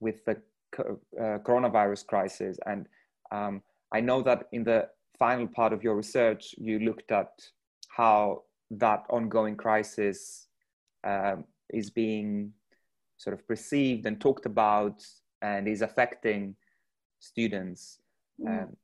[0.00, 0.40] with the
[0.78, 2.58] uh, coronavirus crisis.
[2.66, 2.86] And
[3.32, 7.30] um, I know that in the final part of your research, you looked at
[7.96, 10.48] how that ongoing crisis
[11.04, 12.52] um, is being
[13.18, 15.04] sort of perceived and talked about
[15.42, 16.56] and is affecting
[17.20, 17.98] students.
[18.40, 18.64] Mm.
[18.64, 18.76] Um,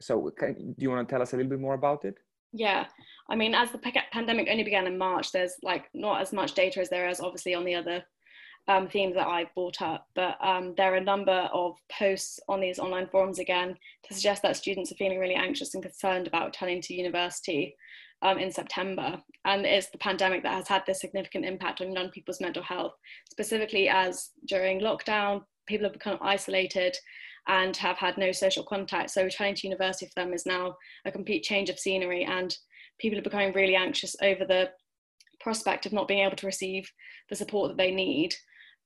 [0.00, 2.16] so, can, do you want to tell us a little bit more about it?
[2.52, 2.86] Yeah,
[3.28, 3.78] I mean, as the
[4.12, 7.54] pandemic only began in March, there's like not as much data as there is obviously
[7.54, 8.04] on the other
[8.68, 12.60] um, themes that I brought up, but um, there are a number of posts on
[12.60, 16.52] these online forums again to suggest that students are feeling really anxious and concerned about
[16.52, 17.76] turning to university
[18.22, 19.20] um, in September.
[19.44, 22.94] And it's the pandemic that has had this significant impact on young people's mental health,
[23.30, 26.96] specifically as during lockdown, people have become isolated
[27.48, 29.10] and have had no social contact.
[29.10, 32.56] So returning to university for them is now a complete change of scenery and
[32.98, 34.70] people are becoming really anxious over the
[35.40, 36.90] prospect of not being able to receive
[37.28, 38.34] the support that they need.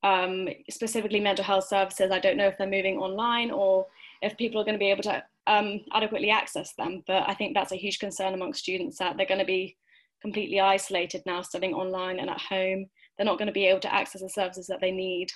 [0.02, 3.86] Um, specifically mental health services, I don't know if they're moving online or
[4.22, 7.02] if people are going to be able to um, adequately access them.
[7.06, 9.76] But I think that's a huge concern among students that they're going to be
[10.22, 12.86] completely isolated now, studying online and at home.
[13.16, 15.28] They're not going to be able to access the services that they need.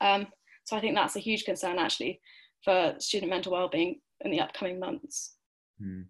[0.00, 0.26] Um,
[0.64, 2.20] so I think that's a huge concern actually
[2.64, 5.36] for student mental well-being in the upcoming months.
[5.80, 6.06] Mm.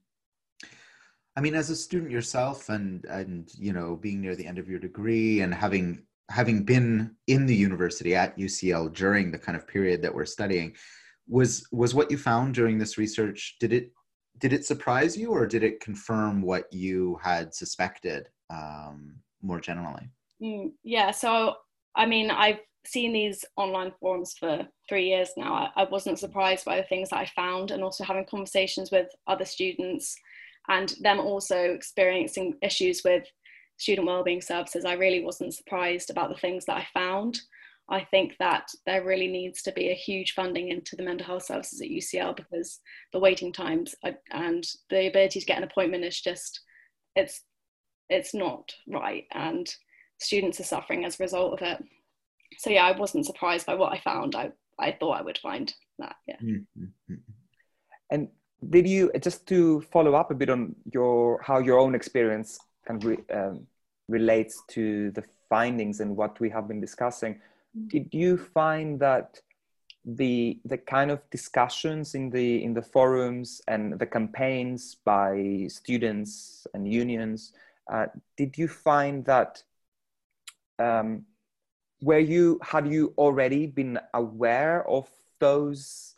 [1.36, 4.68] I mean, as a student yourself, and and you know, being near the end of
[4.68, 9.66] your degree, and having having been in the university at UCL during the kind of
[9.66, 10.74] period that we're studying,
[11.30, 13.56] was was what you found during this research?
[13.60, 13.92] Did it
[14.38, 20.08] did it surprise you, or did it confirm what you had suspected um, more generally?
[20.42, 21.10] Mm, yeah.
[21.10, 21.54] So,
[21.94, 25.70] I mean, I've seen these online forums for three years now.
[25.76, 29.08] I, I wasn't surprised by the things that I found, and also having conversations with
[29.26, 30.16] other students
[30.68, 33.24] and them also experiencing issues with
[33.76, 37.40] student wellbeing services, I really wasn't surprised about the things that I found.
[37.90, 41.44] I think that there really needs to be a huge funding into the mental health
[41.44, 42.80] services at UCL because
[43.12, 43.94] the waiting times
[44.30, 46.60] and the ability to get an appointment is just
[47.16, 47.42] it's
[48.08, 49.74] it's not right and
[50.18, 51.84] students are suffering as a result of it.
[52.58, 54.34] So yeah, I wasn't surprised by what I found.
[54.34, 56.16] I I thought I would find that.
[56.26, 56.36] Yeah.
[56.42, 57.14] Mm-hmm.
[58.10, 58.28] And
[58.68, 63.02] did you just to follow up a bit on your how your own experience kind
[63.02, 63.66] of re, um,
[64.08, 67.40] relates to the findings and what we have been discussing.
[67.86, 69.40] Did you find that
[70.04, 76.66] the the kind of discussions in the in the forums and the campaigns by students
[76.72, 77.52] and unions
[77.92, 78.06] uh,
[78.36, 79.62] did you find that
[80.78, 81.24] um,
[82.00, 85.08] were you had you already been aware of
[85.38, 86.14] those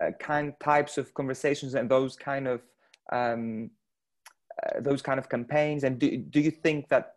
[0.00, 2.60] uh, kind types of conversations and those kind of
[3.10, 3.70] um,
[4.62, 5.84] uh, those kind of campaigns?
[5.84, 7.16] And do, do you think that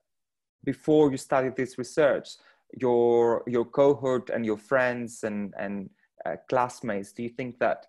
[0.63, 2.29] before you started this research
[2.76, 5.89] your your cohort and your friends and and
[6.26, 7.86] uh, classmates do you think that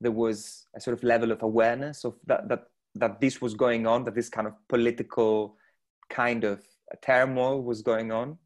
[0.00, 2.64] there was a sort of level of awareness of that that
[2.94, 5.56] that this was going on that this kind of political
[6.10, 6.62] kind of
[7.02, 8.38] turmoil was going on?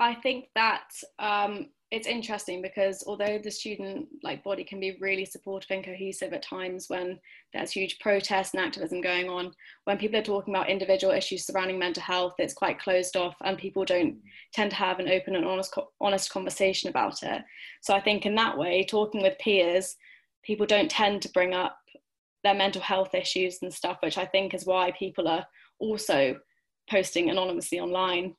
[0.00, 5.24] I think that um, it's interesting because although the student like body can be really
[5.24, 7.18] supportive and cohesive at times when
[7.54, 9.52] there's huge protest and activism going on
[9.84, 13.56] when people are talking about individual issues surrounding mental health it's quite closed off and
[13.56, 14.18] people don't
[14.52, 17.42] tend to have an open and honest honest conversation about it.
[17.80, 19.96] So i think in that way talking with peers
[20.42, 21.78] people don't tend to bring up
[22.44, 25.46] their mental health issues and stuff which i think is why people are
[25.78, 26.36] also
[26.90, 28.34] posting anonymously online.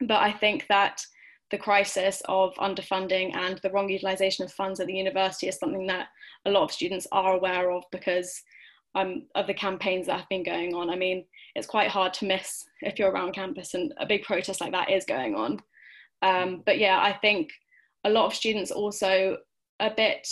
[0.00, 1.04] But i think that
[1.50, 5.86] the crisis of underfunding and the wrong utilisation of funds at the university is something
[5.86, 6.08] that
[6.46, 8.42] a lot of students are aware of because
[8.94, 10.90] um, of the campaigns that have been going on.
[10.90, 11.24] I mean,
[11.54, 14.90] it's quite hard to miss if you're around campus and a big protest like that
[14.90, 15.60] is going on.
[16.22, 17.50] Um, but yeah, I think
[18.04, 19.36] a lot of students also
[19.80, 20.28] a bit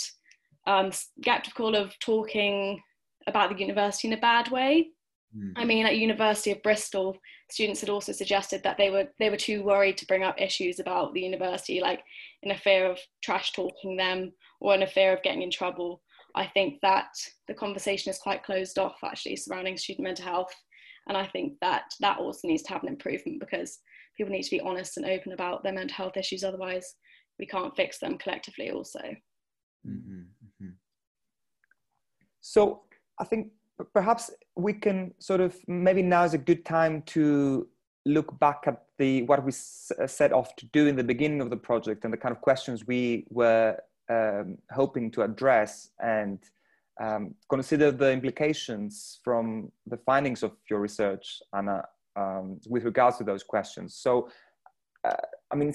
[0.67, 2.81] um, skeptical of talking
[3.27, 4.89] about the university in a bad way.
[5.35, 5.53] Mm.
[5.55, 7.17] I mean, at University of Bristol,
[7.51, 10.79] students had also suggested that they were they were too worried to bring up issues
[10.79, 12.03] about the university, like
[12.43, 14.31] in a fear of trash talking them
[14.61, 16.01] or in a fear of getting in trouble.
[16.35, 17.09] I think that
[17.47, 20.53] the conversation is quite closed off actually surrounding student mental health,
[21.07, 23.79] and I think that that also needs to have an improvement because
[24.15, 26.43] people need to be honest and open about their mental health issues.
[26.43, 26.95] Otherwise,
[27.39, 28.69] we can't fix them collectively.
[28.69, 28.99] Also.
[29.87, 30.69] Mm-hmm, mm-hmm.
[32.41, 32.81] So
[33.19, 33.51] I think
[33.93, 37.67] perhaps we can sort of maybe now is a good time to
[38.05, 41.49] look back at the what we uh, set off to do in the beginning of
[41.49, 43.77] the project and the kind of questions we were
[44.09, 46.39] um, hoping to address and
[46.99, 51.83] um, consider the implications from the findings of your research, Anna,
[52.15, 53.95] um, with regards to those questions.
[53.95, 54.29] So,
[55.05, 55.13] uh,
[55.51, 55.73] I mean,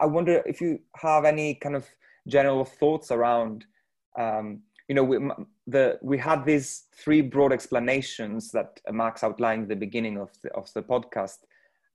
[0.00, 1.86] I wonder if you have any kind of
[2.26, 3.64] general thoughts around
[4.18, 5.18] um, you know, we,
[5.66, 10.52] the, we had these three broad explanations that Max outlined at the beginning of the,
[10.52, 11.38] of the podcast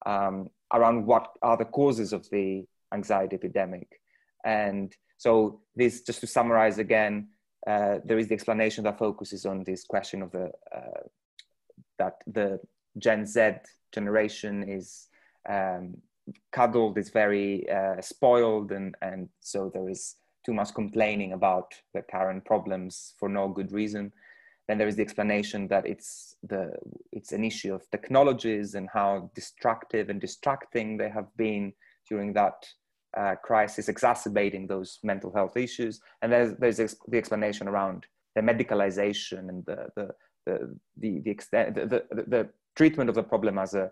[0.06, 4.02] um, around what are the causes of the anxiety epidemic.
[4.44, 7.30] And so this, just to summarize again,
[7.66, 11.04] uh, there is the explanation that focuses on this question of the, uh,
[11.98, 12.60] that the
[12.98, 13.52] Gen Z
[13.94, 15.08] generation is
[15.48, 15.96] um,
[16.52, 20.16] cuddled, is very uh, spoiled, and, and so there is
[20.46, 24.12] too much complaining about the current problems for no good reason.
[24.68, 26.72] Then there is the explanation that it's the
[27.12, 31.74] it's an issue of technologies and how destructive and distracting they have been
[32.08, 32.66] during that
[33.18, 36.00] uh, crisis, exacerbating those mental health issues.
[36.22, 40.10] And there's there's the explanation around the medicalization and the the
[40.46, 43.92] the the, the extent the, the, the treatment of the problem as a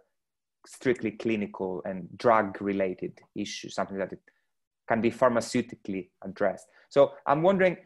[0.66, 4.20] strictly clinical and drug related issue, something that it
[4.90, 6.68] can be pharmaceutically addressed.
[6.90, 7.78] So I'm wondering,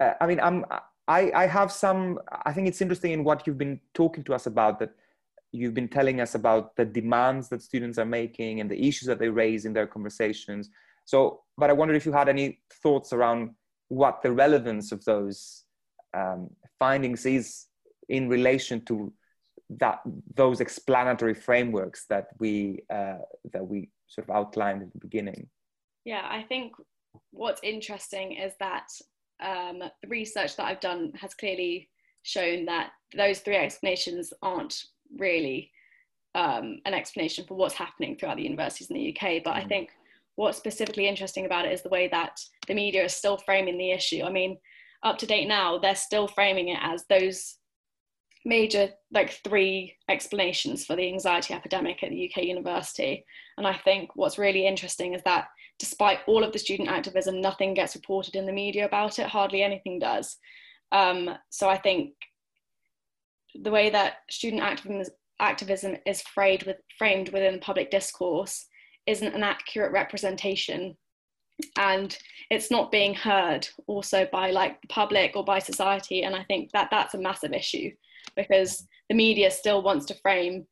[0.00, 0.64] uh, I mean, I'm,
[1.06, 4.46] I, I have some, I think it's interesting in what you've been talking to us
[4.46, 4.92] about that
[5.52, 9.18] you've been telling us about the demands that students are making and the issues that
[9.18, 10.70] they raise in their conversations.
[11.04, 13.54] So, but I wonder if you had any thoughts around
[13.88, 15.64] what the relevance of those
[16.14, 17.66] um, findings is
[18.08, 19.12] in relation to
[19.70, 20.00] that
[20.34, 23.18] those explanatory frameworks that we uh,
[23.52, 25.46] that we sort of outlined at the beginning.
[26.08, 26.72] Yeah, I think
[27.32, 28.86] what's interesting is that
[29.44, 31.90] um, the research that I've done has clearly
[32.22, 34.74] shown that those three explanations aren't
[35.18, 35.70] really
[36.34, 39.42] um, an explanation for what's happening throughout the universities in the UK.
[39.44, 39.58] But mm.
[39.58, 39.90] I think
[40.36, 43.90] what's specifically interesting about it is the way that the media is still framing the
[43.90, 44.22] issue.
[44.24, 44.56] I mean,
[45.02, 47.57] up to date now, they're still framing it as those
[48.44, 53.24] major, like three explanations for the anxiety epidemic at the UK university.
[53.56, 57.74] And I think what's really interesting is that despite all of the student activism, nothing
[57.74, 60.36] gets reported in the media about it, hardly anything does.
[60.92, 62.14] Um, so I think
[63.54, 68.66] the way that student activism, activism is framed, with, framed within public discourse
[69.06, 70.96] isn't an accurate representation
[71.76, 72.16] and
[72.50, 76.70] it's not being heard also by like the public or by society and i think
[76.72, 77.90] that that's a massive issue
[78.36, 80.66] because the media still wants to frame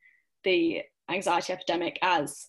[0.45, 2.49] the anxiety epidemic as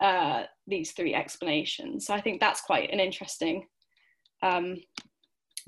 [0.00, 3.66] uh, these three explanations so i think that's quite an interesting
[4.42, 4.76] um,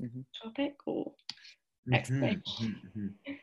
[0.01, 0.21] mm-hmm.
[0.41, 1.93] topic or mm-hmm.
[1.93, 3.33] explanation mm-hmm.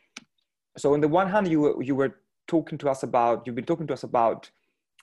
[0.76, 3.66] so on the one hand you were you were talking to us about you've been
[3.66, 4.50] talking to us about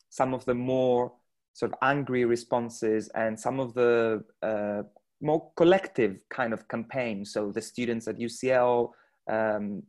[0.10, 1.12] some of the more
[1.56, 4.84] sort of angry responses and some of the uh,
[5.22, 8.92] more collective kind of campaigns so the students at ucl
[9.32, 9.82] um,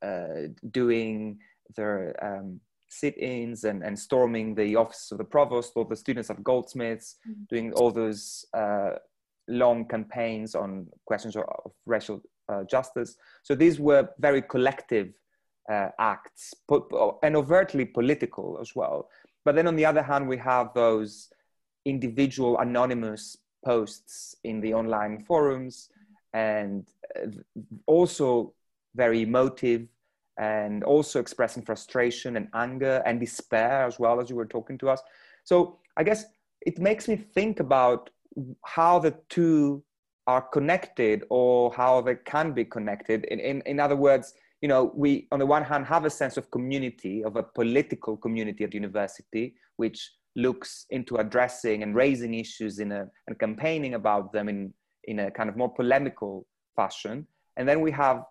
[0.00, 1.36] uh, doing
[1.76, 6.42] their um, sit-ins and, and storming the office of the provost or the students at
[6.44, 7.42] goldsmiths mm-hmm.
[7.50, 8.90] doing all those uh,
[9.48, 15.12] long campaigns on questions of, of racial uh, justice so these were very collective
[15.68, 16.54] uh, acts,
[17.22, 19.08] and overtly political as well.
[19.48, 21.30] But then on the other hand, we have those
[21.86, 25.88] individual anonymous posts in the online forums
[26.34, 26.86] and
[27.16, 27.28] uh,
[27.86, 28.52] also
[28.94, 29.88] very emotive
[30.36, 34.90] and also expressing frustration and anger and despair as well as you were talking to
[34.90, 35.00] us.
[35.44, 36.26] So I guess
[36.60, 38.10] it makes me think about
[38.66, 39.82] how the two
[40.26, 43.24] are connected or how they can be connected.
[43.24, 46.36] In, in, in other words, you know, we on the one hand have a sense
[46.36, 52.78] of community, of a political community at university, which looks into addressing and raising issues
[52.78, 54.72] in a and campaigning about them in
[55.04, 56.46] in a kind of more polemical
[56.76, 57.26] fashion.
[57.56, 58.24] And then we have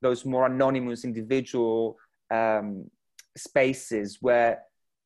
[0.00, 1.96] those more anonymous individual
[2.30, 2.90] um,
[3.36, 4.62] spaces where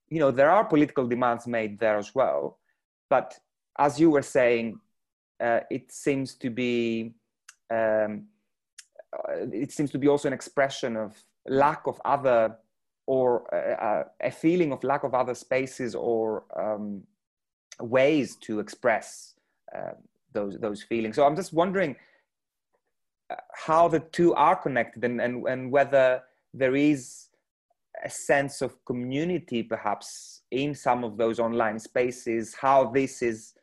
[0.08, 2.58] you know there are political demands made there as well.
[3.08, 3.38] But
[3.78, 4.80] as you were saying,
[5.40, 7.14] uh, it seems to be
[7.70, 8.26] um,
[9.52, 12.56] it seems to be also an expression of lack of other
[13.06, 17.02] or uh, uh, a feeling of lack of other spaces or um,
[17.80, 19.34] ways to express
[19.76, 19.92] uh,
[20.32, 21.16] those those feelings.
[21.16, 21.96] So I'm just wondering
[23.30, 27.28] uh, how the two are connected and, and, and whether there is
[28.04, 33.54] a sense of community perhaps in some of those online spaces, how this is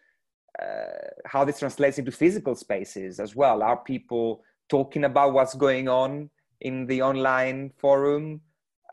[0.62, 3.64] uh, how this translates into physical spaces as well.
[3.64, 6.30] Are people talking about what's going on
[6.62, 8.42] in the online forum.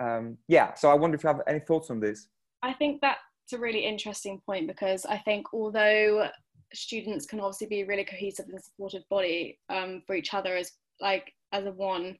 [0.00, 2.28] Um, yeah, so I wonder if you have any thoughts on this.
[2.62, 3.18] I think that's
[3.52, 6.28] a really interesting point because I think although
[6.72, 10.72] students can obviously be a really cohesive and supportive body um, for each other as
[11.00, 12.16] like as a one,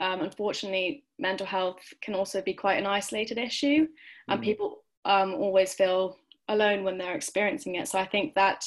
[0.00, 3.86] um, unfortunately, mental health can also be quite an isolated issue,
[4.28, 4.44] and mm.
[4.44, 6.16] people um, always feel
[6.48, 7.86] alone when they're experiencing it.
[7.86, 8.64] So I think that,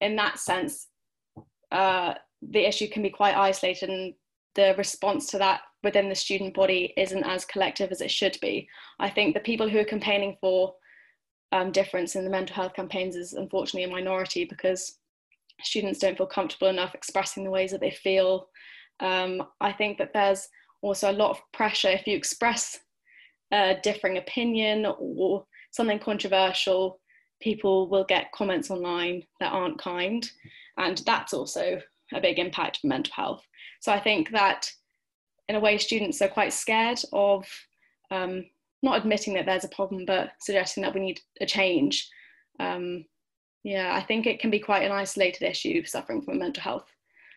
[0.00, 0.86] in that sense,
[1.72, 4.14] uh, the issue can be quite isolated and
[4.54, 8.68] the response to that within the student body isn't as collective as it should be.
[8.98, 10.74] I think the people who are campaigning for
[11.52, 14.98] um, difference in the mental health campaigns is unfortunately a minority because
[15.62, 18.48] students don't feel comfortable enough expressing the ways that they feel.
[19.00, 20.48] Um, I think that there's
[20.82, 22.78] also a lot of pressure if you express
[23.52, 27.00] a differing opinion or something controversial,
[27.40, 30.28] people will get comments online that aren't kind.
[30.78, 31.80] And that's also
[32.14, 33.42] a big impact for mental health.
[33.80, 34.70] So I think that
[35.48, 37.46] in a way, students are quite scared of
[38.10, 38.46] um,
[38.82, 42.08] not admitting that there's a problem, but suggesting that we need a change.
[42.60, 43.04] Um,
[43.62, 46.86] yeah, I think it can be quite an isolated issue suffering from a mental health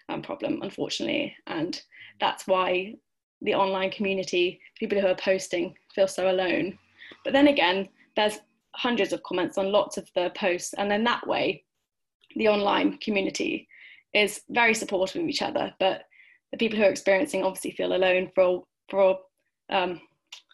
[0.10, 1.36] um, problem, unfortunately.
[1.48, 1.82] And
[2.20, 2.96] that's why
[3.42, 6.78] the online community, people who are posting, feel so alone.
[7.24, 8.40] But then again, there's
[8.76, 11.64] hundreds of comments on lots of the posts, and then that way,
[12.36, 13.68] the online community
[14.14, 16.04] is very supportive of each other, but
[16.52, 19.20] the people who are experiencing obviously feel alone for for
[19.70, 20.02] um,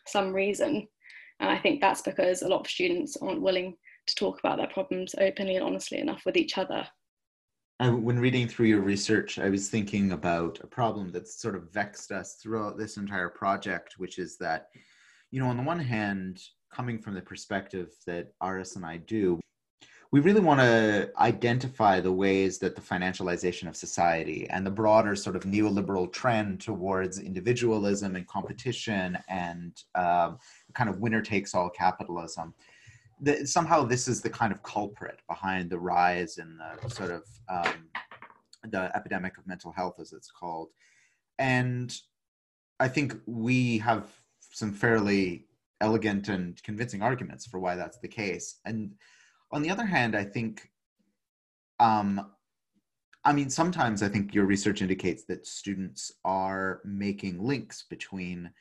[0.07, 0.87] some reason,
[1.39, 3.75] and I think that's because a lot of students aren't willing
[4.07, 6.87] to talk about their problems openly and honestly enough with each other.
[7.79, 11.73] I, when reading through your research, I was thinking about a problem that's sort of
[11.73, 14.67] vexed us throughout this entire project, which is that,
[15.31, 16.41] you know, on the one hand,
[16.71, 19.39] coming from the perspective that Aris and I do,
[20.15, 25.13] we really want to identify the ways that the financialization of society and the broader
[25.13, 30.39] sort of neoliberal trend towards individualism and competition and um,
[30.73, 32.53] kind of winner takes all capitalism
[33.19, 37.23] that somehow this is the kind of culprit behind the rise in the sort of
[37.49, 37.89] um,
[38.69, 40.69] the epidemic of mental health as it's called.
[41.39, 41.93] And
[42.79, 44.07] i think we have
[44.39, 45.45] some fairly
[45.81, 48.61] elegant and convincing arguments for why that's the case.
[48.63, 48.93] And
[49.51, 50.69] on the other hand, I think,
[51.79, 52.31] um,
[53.23, 58.51] I mean, sometimes I think your research indicates that students are making links between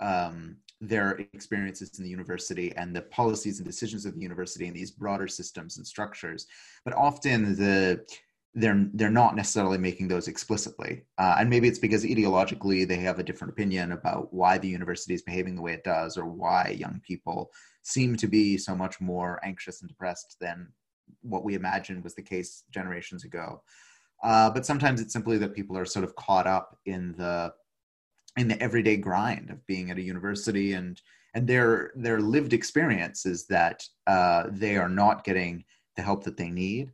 [0.00, 4.74] um, their experiences in the university and the policies and decisions of the university and
[4.74, 6.46] these broader systems and structures.
[6.84, 8.04] But often the
[8.54, 13.18] they're they're not necessarily making those explicitly, uh, and maybe it's because ideologically they have
[13.18, 16.76] a different opinion about why the university is behaving the way it does, or why
[16.78, 17.50] young people
[17.82, 20.68] seem to be so much more anxious and depressed than
[21.22, 23.62] what we imagined was the case generations ago.
[24.22, 27.52] Uh, but sometimes it's simply that people are sort of caught up in the
[28.36, 31.00] in the everyday grind of being at a university and
[31.34, 35.64] and their their lived experience is that uh, they are not getting
[35.96, 36.90] the help that they need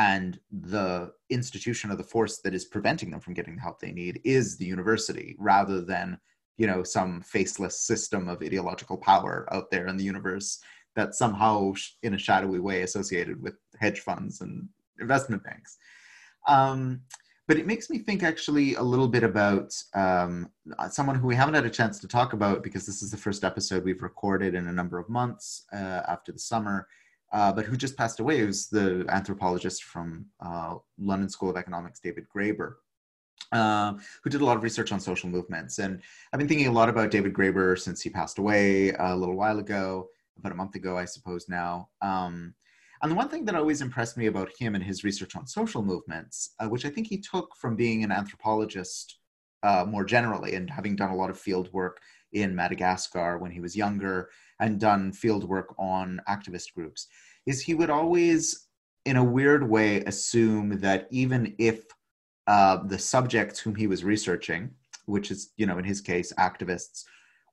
[0.00, 3.92] and the institution or the force that is preventing them from getting the help they
[3.92, 6.18] need is the university rather than
[6.56, 10.58] you know some faceless system of ideological power out there in the universe
[10.96, 11.72] that's somehow
[12.02, 14.68] in a shadowy way associated with hedge funds and
[15.00, 15.76] investment banks.
[16.48, 17.02] Um,
[17.46, 20.50] but it makes me think actually a little bit about um,
[20.90, 23.44] someone who we haven't had a chance to talk about because this is the first
[23.44, 26.88] episode we've recorded in a number of months uh, after the summer
[27.32, 32.00] uh, but who just passed away who's the anthropologist from uh, london school of economics
[32.00, 32.74] david graeber
[33.52, 35.78] uh, who did a lot of research on social movements.
[35.78, 36.00] And
[36.32, 39.58] I've been thinking a lot about David Graeber since he passed away a little while
[39.58, 40.08] ago,
[40.38, 41.88] about a month ago, I suppose now.
[42.00, 42.54] Um,
[43.02, 45.82] and the one thing that always impressed me about him and his research on social
[45.82, 49.18] movements, uh, which I think he took from being an anthropologist
[49.62, 52.00] uh, more generally and having done a lot of field work
[52.32, 57.06] in Madagascar when he was younger and done field work on activist groups,
[57.46, 58.68] is he would always,
[59.04, 61.84] in a weird way, assume that even if
[62.46, 64.70] uh, the subjects whom he was researching,
[65.06, 67.04] which is, you know, in his case, activists,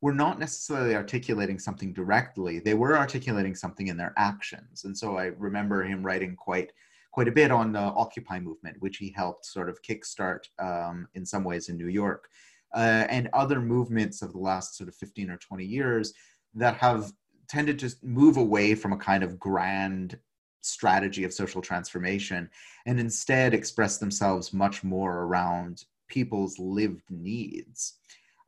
[0.01, 2.59] were not necessarily articulating something directly.
[2.59, 4.83] They were articulating something in their actions.
[4.83, 6.71] And so I remember him writing quite
[7.11, 11.25] quite a bit on the Occupy movement, which he helped sort of kickstart um, in
[11.25, 12.29] some ways in New York,
[12.75, 16.13] uh, and other movements of the last sort of 15 or 20 years
[16.53, 17.11] that have
[17.49, 20.17] tended to move away from a kind of grand
[20.61, 22.49] strategy of social transformation
[22.85, 27.95] and instead express themselves much more around people's lived needs.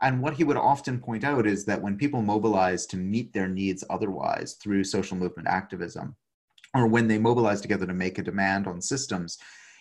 [0.02, 3.48] And what he would often point out is that when people mobilize to meet their
[3.48, 6.16] needs otherwise through social movement activism,
[6.74, 9.40] or when they mobilize together to make a demand on systems,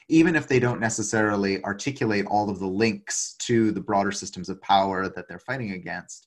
[0.09, 4.61] even if they don't necessarily articulate all of the links to the broader systems of
[4.63, 6.27] power that they're fighting against,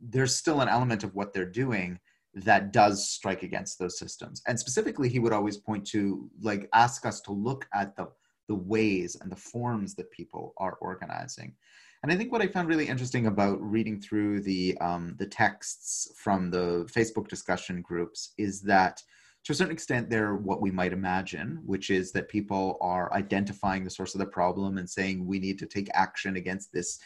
[0.00, 1.98] there's still an element of what they're doing
[2.34, 4.42] that does strike against those systems.
[4.46, 8.08] And specifically, he would always point to, like, ask us to look at the,
[8.48, 11.54] the ways and the forms that people are organizing.
[12.02, 16.12] And I think what I found really interesting about reading through the, um, the texts
[16.16, 19.02] from the Facebook discussion groups is that
[19.44, 23.84] to a certain extent, they're what we might imagine, which is that people are identifying
[23.84, 26.98] the source of the problem and saying we need to take action against this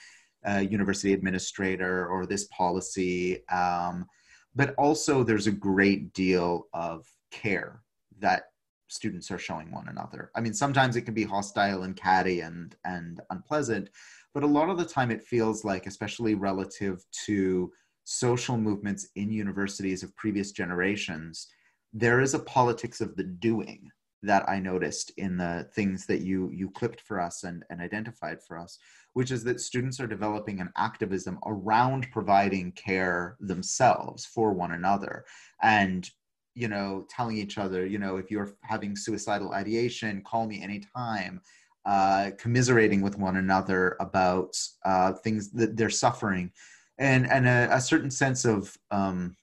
[0.49, 3.47] uh, university administrator or this policy.
[3.49, 4.07] Um,
[4.55, 7.83] but also there's a great deal of care
[8.19, 8.45] that
[8.89, 10.31] students are showing one another.
[10.37, 13.91] I mean, sometimes it can be hostile and catty and and unpleasant,
[14.33, 17.73] but a lot of the time it feels like, especially relative to
[18.05, 21.49] social movements in universities of previous generations,
[21.95, 23.91] there is a politics of the doing
[24.23, 28.43] that I noticed in the things that you you clipped for us and, and identified
[28.43, 28.79] for us,
[29.15, 35.25] which is that students are developing an activism around providing care themselves for one another
[35.63, 36.11] and
[36.55, 41.41] you know telling each other you know if you're having suicidal ideation call me anytime
[41.87, 46.51] uh, commiserating with one another about uh, things that they're suffering.
[46.99, 49.37] And and a, a certain sense of um,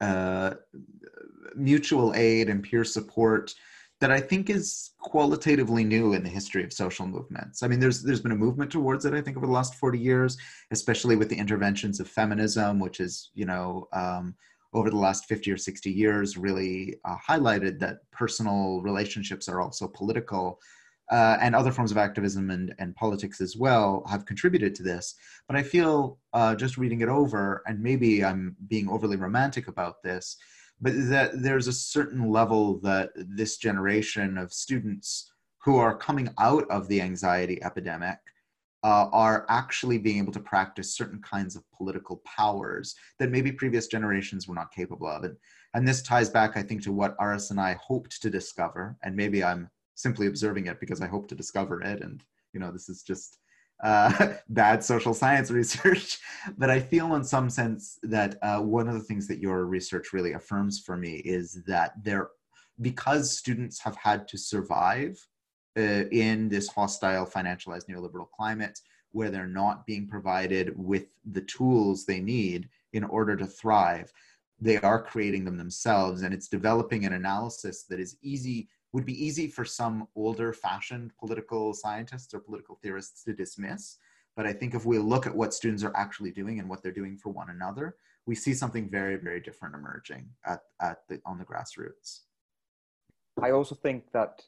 [0.00, 0.54] uh,
[1.56, 3.54] mutual aid and peer support
[4.00, 7.62] that I think is qualitatively new in the history of social movements.
[7.62, 9.14] I mean, there's there's been a movement towards it.
[9.14, 10.36] I think over the last 40 years,
[10.70, 14.34] especially with the interventions of feminism, which is you know um,
[14.72, 19.88] over the last 50 or 60 years really uh, highlighted that personal relationships are also
[19.88, 20.60] political.
[21.10, 25.14] uh, and other forms of activism and, and politics as well have contributed to this.
[25.46, 30.02] But I feel uh, just reading it over, and maybe I'm being overly romantic about
[30.02, 30.36] this,
[30.80, 35.32] but that there's a certain level that this generation of students
[35.64, 38.18] who are coming out of the anxiety epidemic
[38.84, 43.88] uh, are actually being able to practice certain kinds of political powers that maybe previous
[43.88, 45.24] generations were not capable of.
[45.24, 45.36] And,
[45.74, 48.96] and this ties back, I think, to what Aris and I hoped to discover.
[49.02, 52.02] And maybe I'm simply observing it because I hope to discover it.
[52.02, 52.22] And,
[52.52, 53.38] you know, this is just
[53.82, 56.18] uh, bad social science research.
[56.56, 60.12] but I feel, in some sense, that uh, one of the things that your research
[60.12, 62.28] really affirms for me is that there,
[62.80, 65.18] because students have had to survive
[65.76, 68.80] uh, in this hostile, financialized neoliberal climate
[69.12, 74.12] where they're not being provided with the tools they need in order to thrive.
[74.60, 79.24] They are creating them themselves, and it's developing an analysis that is easy, would be
[79.24, 83.98] easy for some older fashioned political scientists or political theorists to dismiss.
[84.36, 86.92] But I think if we look at what students are actually doing and what they're
[86.92, 91.38] doing for one another, we see something very, very different emerging at, at the, on
[91.38, 92.20] the grassroots.
[93.42, 94.42] I also think that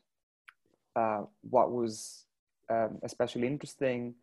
[0.96, 2.24] uh, what was
[2.70, 4.14] um, especially interesting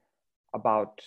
[0.53, 1.01] about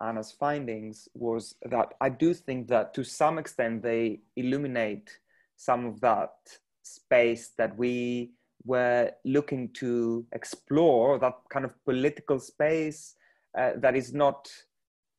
[0.00, 5.18] Anna's findings was that I do think that to some extent they illuminate
[5.56, 6.34] some of that
[6.82, 8.32] space that we
[8.64, 13.14] were looking to explore, that kind of political space
[13.58, 14.48] uh, that is not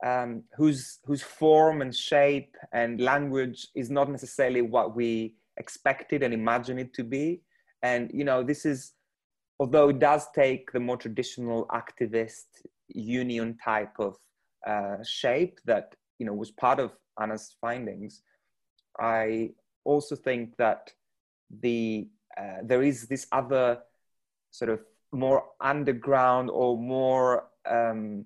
[0.06, 6.34] um, whose whose form and shape and language is not necessarily what we expected and
[6.34, 7.42] imagined it to be.
[7.82, 8.94] And you know, this is
[9.60, 12.46] although it does take the more traditional activist
[12.90, 14.18] union type of
[14.68, 18.22] uh, shape that you know was part of Anna's findings,
[19.00, 19.52] I
[19.86, 20.92] also think that
[21.62, 23.80] the uh, there is this other
[24.52, 24.80] sort of
[25.12, 28.26] more underground or more um,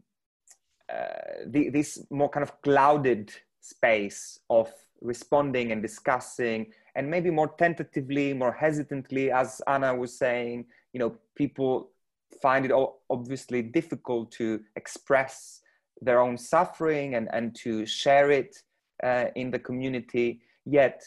[0.92, 3.32] uh, the, this more kind of clouded
[3.62, 10.66] space of responding and discussing and maybe more tentatively more hesitantly as anna was saying
[10.94, 11.92] you know people
[12.42, 12.72] find it
[13.10, 15.62] obviously difficult to express
[16.02, 18.58] their own suffering and, and to share it
[19.04, 20.42] uh, in the community.
[20.66, 21.04] Yet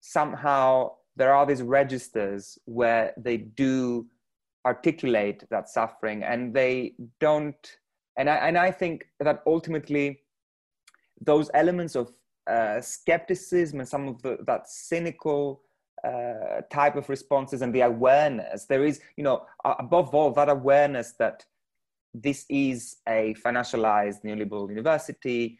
[0.00, 4.06] somehow there are these registers where they do
[4.66, 7.78] articulate that suffering and they don't
[8.16, 10.20] and I, and I think that ultimately
[11.20, 12.12] those elements of
[12.46, 15.62] uh, skepticism and some of the, that cynical
[16.06, 21.14] uh, type of responses and the awareness there is you know above all that awareness
[21.18, 21.44] that
[22.12, 25.58] this is a financialized neoliberal university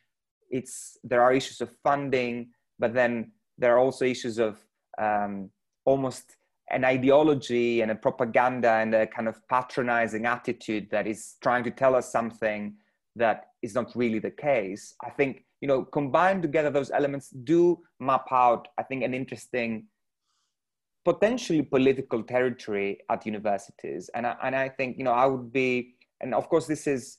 [0.50, 2.48] it's there are issues of funding
[2.78, 4.63] but then there are also issues of
[4.98, 5.50] um,
[5.84, 6.36] almost
[6.70, 11.70] an ideology and a propaganda and a kind of patronizing attitude that is trying to
[11.70, 12.74] tell us something
[13.16, 17.78] that is not really the case i think you know combine together those elements do
[18.00, 19.86] map out i think an interesting
[21.04, 24.10] potentially political territory at universities.
[24.14, 27.18] And I, and I think, you know, I would be, and of course, this is,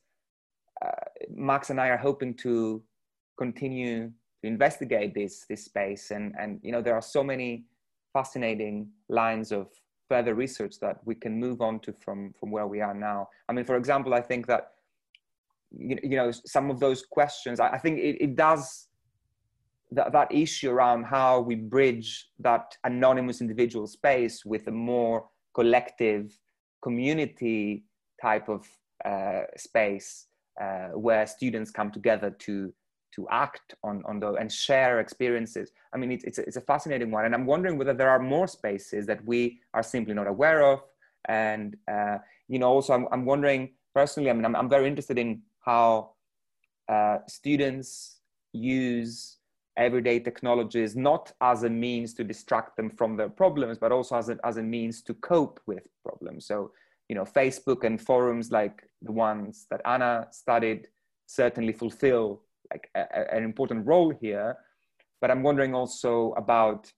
[0.84, 2.84] uh, Max and I are hoping to
[3.38, 4.12] continue
[4.48, 6.12] investigate this, this space.
[6.12, 7.66] And, and, you know, there are so many
[8.14, 9.68] fascinating lines of
[10.08, 13.28] further research that we can move on to from, from where we are now.
[13.50, 14.72] I mean, for example, I think that,
[15.72, 18.88] you, you know, some of those questions, I, I think it, it does
[19.92, 26.38] that, that issue around how we bridge that anonymous individual space with a more collective
[26.82, 27.84] community
[28.22, 28.66] type of
[29.04, 30.28] uh, space
[30.62, 32.74] uh, where students come together to
[33.16, 35.72] to act on on those and share experiences.
[35.94, 38.20] I mean, it's it's a, it's a fascinating one, and I'm wondering whether there are
[38.20, 40.82] more spaces that we are simply not aware of.
[41.28, 44.30] And uh, you know, also I'm I'm wondering personally.
[44.30, 46.12] I mean, I'm I'm very interested in how
[46.88, 48.20] uh, students
[48.54, 49.38] use
[49.78, 54.30] everyday technologies not as a means to distract them from their problems but also as
[54.30, 56.72] a, as a means to cope with problems so
[57.10, 60.88] you know facebook and forums like the ones that anna studied
[61.26, 62.42] certainly fulfill
[62.72, 64.56] like a, an important role here
[65.22, 66.92] but i'm wondering also about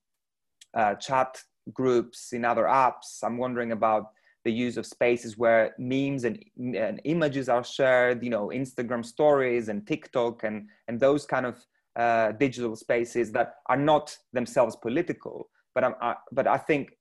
[0.74, 1.41] uh, chat
[1.74, 3.24] groups in other apps.
[3.24, 4.11] I'm wondering about
[4.45, 9.68] the use of spaces where memes and, and images are shared you know instagram stories
[9.68, 11.57] and tiktok and and those kind of
[11.97, 16.91] uh, digital spaces that are not themselves political, but, I, but I think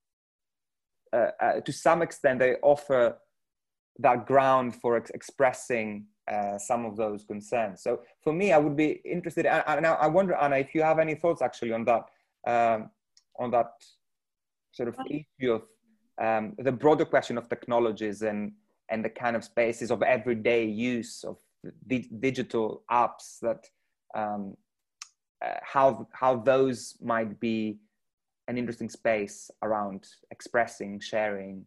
[1.12, 3.18] uh, uh, to some extent they offer
[3.98, 7.82] that ground for ex- expressing uh, some of those concerns.
[7.82, 9.46] So for me, I would be interested.
[9.46, 12.04] And I, I wonder, Anna, if you have any thoughts actually on that,
[12.46, 12.90] um,
[13.38, 13.72] on that
[14.72, 15.62] sort of issue of
[16.20, 18.52] um, the broader question of technologies and
[18.88, 21.38] and the kind of spaces of everyday use of
[21.88, 23.66] di- digital apps that
[24.14, 24.56] um,
[25.44, 27.78] uh, how how those might be
[28.48, 31.66] an interesting space around expressing sharing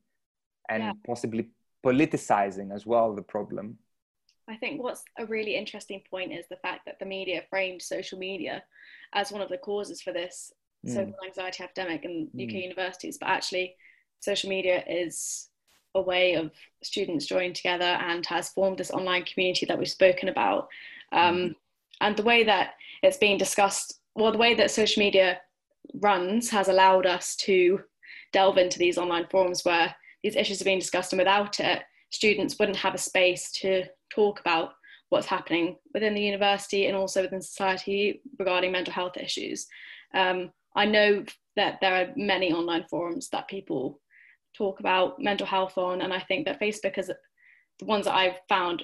[0.70, 0.94] and yeah.
[1.06, 1.50] possibly
[1.86, 3.78] politicizing as well the problem
[4.48, 8.20] i think what's a really interesting point is the fact that the media framed social
[8.20, 8.64] media
[9.14, 10.52] as one of the causes for this
[10.86, 10.94] mm.
[10.94, 12.46] social anxiety epidemic in mm.
[12.46, 13.76] uk universities but actually
[14.22, 15.50] social media is
[15.96, 16.52] a way of
[16.84, 20.68] students joining together and has formed this online community that we've spoken about.
[21.12, 21.56] Um, mm.
[22.02, 25.40] and the way that it's being discussed, well, the way that social media
[25.96, 27.82] runs has allowed us to
[28.32, 32.58] delve into these online forums where these issues are being discussed, and without it, students
[32.60, 34.72] wouldn't have a space to talk about
[35.10, 39.68] what's happening within the university and also within society regarding mental health issues.
[40.14, 41.24] Um, I know
[41.56, 44.00] that there are many online forums that people
[44.56, 46.02] talk about mental health on.
[46.02, 48.84] And I think that Facebook is the ones that I've found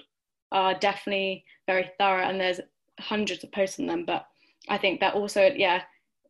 [0.51, 2.61] are definitely very thorough and there's
[2.99, 4.05] hundreds of posts on them.
[4.05, 4.25] But
[4.69, 5.81] I think that also, yeah,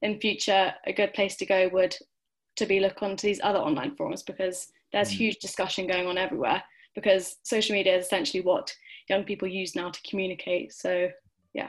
[0.01, 1.95] in future, a good place to go would
[2.57, 5.17] to be look onto these other online forums because there's mm.
[5.17, 6.63] huge discussion going on everywhere
[6.95, 8.73] because social media is essentially what
[9.09, 10.71] young people use now to communicate.
[10.71, 11.09] So
[11.53, 11.67] yeah.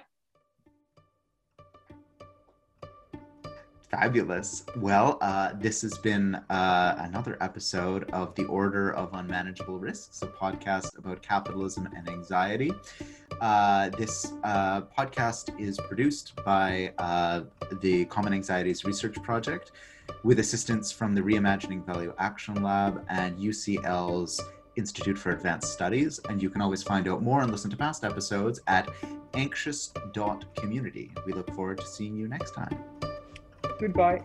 [3.91, 4.65] Fabulous.
[4.77, 10.29] Well, uh, this has been uh, another episode of The Order of Unmanageable Risks, a
[10.29, 12.71] podcast about capitalism and anxiety.
[13.41, 17.43] Uh, this uh, podcast is produced by uh,
[17.81, 19.73] the Common Anxieties Research Project
[20.23, 24.41] with assistance from the Reimagining Value Action Lab and UCL's
[24.77, 26.21] Institute for Advanced Studies.
[26.29, 28.89] And you can always find out more and listen to past episodes at
[29.35, 31.13] anxious.community.
[31.25, 32.79] We look forward to seeing you next time.
[33.79, 34.23] Goodbye.